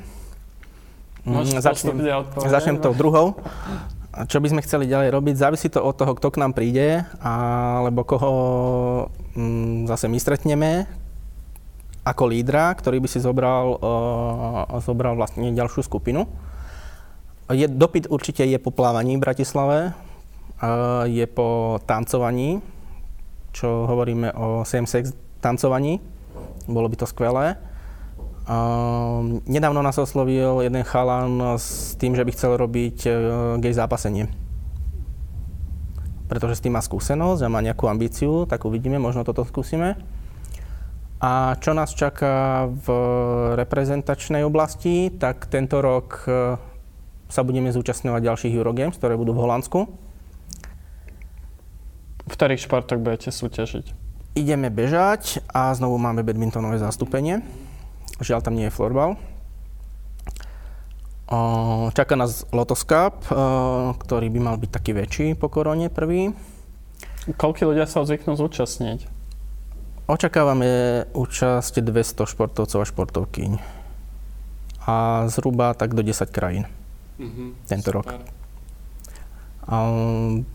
začnem, 1.62 2.02
začnem 2.34 2.82
tou 2.82 2.90
druhou 2.98 3.38
čo 4.12 4.44
by 4.44 4.52
sme 4.52 4.64
chceli 4.64 4.84
ďalej 4.92 5.08
robiť, 5.08 5.34
závisí 5.40 5.72
to 5.72 5.80
od 5.80 5.96
toho, 5.96 6.12
kto 6.12 6.28
k 6.28 6.40
nám 6.44 6.52
príde, 6.52 7.00
alebo 7.24 8.04
koho 8.04 8.32
mm, 9.32 9.88
zase 9.88 10.04
my 10.12 10.18
stretneme 10.20 10.84
ako 12.04 12.28
lídra, 12.28 12.76
ktorý 12.76 13.00
by 13.00 13.08
si 13.08 13.24
zobral, 13.24 13.78
uh, 13.80 14.78
zobral 14.84 15.16
vlastne 15.16 15.54
ďalšiu 15.54 15.86
skupinu. 15.86 16.28
Je, 17.48 17.64
dopyt 17.64 18.12
určite 18.12 18.44
je 18.44 18.58
po 18.60 18.68
plávaní 18.68 19.16
v 19.16 19.24
Bratislave, 19.24 19.78
uh, 19.92 21.08
je 21.08 21.24
po 21.30 21.80
tancovaní, 21.88 22.60
čo 23.56 23.88
hovoríme 23.88 24.34
o 24.36 24.66
same-sex 24.68 25.16
tancovaní. 25.40 26.04
Bolo 26.68 26.88
by 26.92 26.96
to 27.00 27.06
skvelé. 27.08 27.56
Uh, 28.42 29.38
nedávno 29.46 29.86
nás 29.86 29.94
oslovil 30.02 30.66
jeden 30.66 30.82
chalan 30.82 31.54
s 31.54 31.94
tým, 31.94 32.18
že 32.18 32.26
by 32.26 32.30
chcel 32.34 32.58
robiť 32.58 32.98
uh, 33.06 33.14
gay 33.62 33.70
zápasenie. 33.70 34.26
Pretože 36.26 36.58
s 36.58 36.62
tým 36.66 36.74
má 36.74 36.82
skúsenosť 36.82 37.46
a 37.46 37.52
má 37.52 37.62
nejakú 37.62 37.86
ambíciu, 37.86 38.50
tak 38.50 38.66
uvidíme, 38.66 38.98
možno 38.98 39.22
toto 39.22 39.46
skúsime. 39.46 39.94
A 41.22 41.54
čo 41.62 41.70
nás 41.70 41.94
čaká 41.94 42.66
v 42.66 42.86
reprezentačnej 43.54 44.42
oblasti, 44.42 45.14
tak 45.14 45.46
tento 45.46 45.78
rok 45.78 46.26
uh, 46.26 46.58
sa 47.30 47.46
budeme 47.46 47.70
zúčastňovať 47.70 48.26
ďalších 48.26 48.58
Eurogames, 48.58 48.98
ktoré 48.98 49.14
budú 49.14 49.38
v 49.38 49.42
Holandsku. 49.46 49.80
V 52.26 52.32
ktorých 52.34 52.66
športoch 52.66 52.98
budete 52.98 53.30
súťažiť? 53.30 53.94
Ideme 54.34 54.66
bežať 54.66 55.46
a 55.46 55.70
znovu 55.78 55.94
máme 55.94 56.26
badmintonové 56.26 56.82
zastúpenie. 56.82 57.44
Žiaľ, 58.22 58.40
tam 58.42 58.54
nie 58.54 58.68
je 58.68 58.74
florbal. 58.74 59.18
Čaká 61.96 62.12
nás 62.12 62.44
Lotos 62.52 62.84
Cup, 62.84 63.24
ktorý 63.96 64.28
by 64.28 64.40
mal 64.42 64.56
byť 64.60 64.70
taký 64.70 64.92
väčší 64.92 65.26
po 65.32 65.48
korone 65.48 65.88
prvý. 65.88 66.36
Koľko 67.24 67.72
ľudia 67.72 67.88
sa 67.88 68.04
zvyknú 68.04 68.36
zúčastniť? 68.36 69.08
Očakávame 70.10 71.06
účasť 71.14 71.78
200 71.78 72.26
športovcov 72.26 72.78
a 72.82 72.84
športovkyň. 72.84 73.52
a 74.86 75.26
zhruba 75.30 75.74
tak 75.78 75.94
do 75.94 76.02
10 76.02 76.26
krajín 76.34 76.66
mm-hmm, 77.18 77.48
tento 77.70 77.94
super. 77.94 78.02
rok. 78.02 78.06
A, 79.62 79.74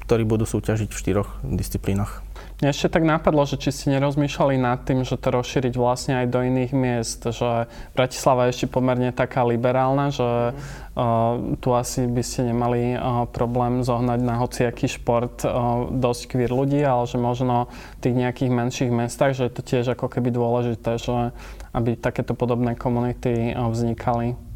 ktorí 0.03 0.27
budú 0.27 0.43
súťažiť 0.43 0.91
v 0.91 0.99
štyroch 0.99 1.39
disciplínach. 1.47 2.26
Mňa 2.57 2.73
ešte 2.73 2.89
tak 2.89 3.05
napadlo, 3.05 3.45
že 3.45 3.61
či 3.61 3.69
ste 3.69 3.93
nerozmýšľali 3.93 4.57
nad 4.57 4.81
tým, 4.81 5.05
že 5.05 5.13
to 5.13 5.29
rozšíriť 5.29 5.77
vlastne 5.77 6.25
aj 6.25 6.33
do 6.33 6.41
iných 6.41 6.73
miest, 6.73 7.21
že 7.29 7.69
Bratislava 7.93 8.49
je 8.49 8.57
ešte 8.57 8.73
pomerne 8.73 9.13
taká 9.13 9.45
liberálna, 9.45 10.09
že 10.09 10.57
uh, 10.57 11.53
tu 11.61 11.69
asi 11.77 12.09
by 12.09 12.23
ste 12.25 12.49
nemali 12.49 12.97
uh, 12.97 13.29
problém 13.29 13.85
zohnať 13.85 14.19
na 14.25 14.41
hociaký 14.41 14.89
šport 14.89 15.45
uh, 15.45 15.85
dosť 15.93 16.33
queer 16.33 16.49
ľudí, 16.49 16.81
ale 16.81 17.05
že 17.05 17.21
možno 17.21 17.69
v 18.01 18.09
tých 18.09 18.15
nejakých 18.25 18.49
menších 18.49 18.89
mestách, 18.89 19.37
že 19.37 19.45
je 19.45 19.53
to 19.53 19.61
tiež 19.61 19.93
ako 19.93 20.09
keby 20.09 20.33
dôležité, 20.33 20.97
že 20.97 21.37
aby 21.77 21.93
takéto 21.93 22.33
podobné 22.33 22.73
komunity 22.73 23.53
uh, 23.53 23.69
vznikali. 23.69 24.46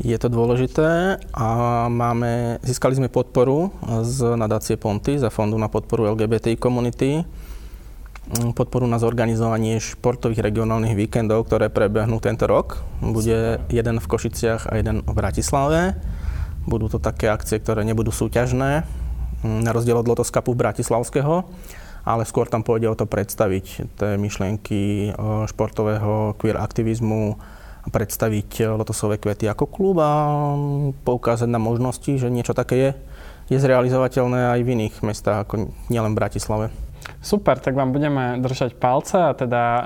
Je 0.00 0.16
to 0.16 0.32
dôležité 0.32 1.20
a 1.36 1.48
máme, 1.92 2.56
získali 2.64 2.96
sme 2.96 3.12
podporu 3.12 3.68
z 4.00 4.32
nadácie 4.32 4.80
Ponty, 4.80 5.20
za 5.20 5.28
Fondu 5.28 5.60
na 5.60 5.68
podporu 5.68 6.08
LGBTI 6.16 6.56
komunity, 6.56 7.20
mm, 7.20 8.56
podporu 8.56 8.88
na 8.88 8.96
zorganizovanie 8.96 9.76
športových 9.76 10.40
regionálnych 10.40 10.96
víkendov, 10.96 11.52
ktoré 11.52 11.68
prebehnú 11.68 12.16
tento 12.16 12.48
rok. 12.48 12.80
Bude 13.04 13.60
jeden 13.68 14.00
v 14.00 14.06
Košiciach 14.08 14.72
a 14.72 14.80
jeden 14.80 15.04
v 15.04 15.12
Bratislave. 15.12 16.00
Budú 16.64 16.88
to 16.88 16.96
také 16.96 17.28
akcie, 17.28 17.60
ktoré 17.60 17.84
nebudú 17.84 18.08
súťažné, 18.08 18.88
mm, 19.44 19.60
na 19.68 19.70
rozdiel 19.76 20.00
od 20.00 20.08
Lotoskapu 20.08 20.56
Bratislavského, 20.56 21.44
ale 22.08 22.24
skôr 22.24 22.48
tam 22.48 22.64
pôjde 22.64 22.88
o 22.88 22.96
to 22.96 23.04
predstaviť 23.04 23.64
tie 24.00 24.16
myšlienky 24.16 25.12
športového 25.44 26.40
queer 26.40 26.56
aktivizmu, 26.56 27.36
predstaviť 27.88 28.76
Lotosové 28.76 29.16
kvety 29.16 29.48
ako 29.48 29.64
klub 29.64 29.96
a 30.04 30.12
poukázať 31.04 31.48
na 31.48 31.56
možnosti, 31.56 32.12
že 32.20 32.28
niečo 32.28 32.52
také 32.52 32.76
je, 32.76 32.90
je 33.50 33.58
zrealizovateľné 33.58 34.52
aj 34.54 34.60
v 34.60 34.72
iných 34.76 34.94
mestách, 35.00 35.48
ako 35.48 35.72
nielen 35.88 36.12
v 36.12 36.20
Bratislave. 36.20 36.66
Super, 37.20 37.60
tak 37.60 37.74
vám 37.74 37.92
budeme 37.92 38.40
držať 38.40 38.76
palce 38.76 39.16
a 39.18 39.32
teda 39.32 39.62
uh, 39.62 39.84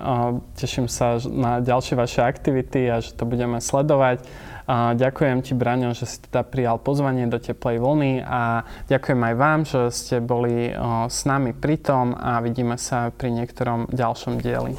teším 0.54 0.86
sa 0.86 1.18
na 1.22 1.58
ďalšie 1.58 1.94
vaše 1.98 2.22
aktivity 2.22 2.86
a 2.90 3.02
že 3.02 3.14
to 3.14 3.26
budeme 3.26 3.58
sledovať. 3.58 4.22
Uh, 4.64 4.94
ďakujem 4.94 5.42
ti, 5.42 5.52
Braňo, 5.56 5.96
že 5.98 6.06
si 6.06 6.22
teda 6.26 6.46
prijal 6.46 6.78
pozvanie 6.78 7.26
do 7.26 7.42
Teplej 7.42 7.82
vlny 7.82 8.22
a 8.22 8.62
ďakujem 8.86 9.20
aj 9.20 9.34
vám, 9.34 9.60
že 9.66 9.80
ste 9.90 10.16
boli 10.22 10.70
s 11.10 11.26
nami 11.26 11.52
pri 11.52 11.76
tom 11.80 12.14
a 12.14 12.38
vidíme 12.38 12.78
sa 12.78 13.10
pri 13.10 13.34
niektorom 13.34 13.90
ďalšom 13.90 14.38
dieli. 14.38 14.78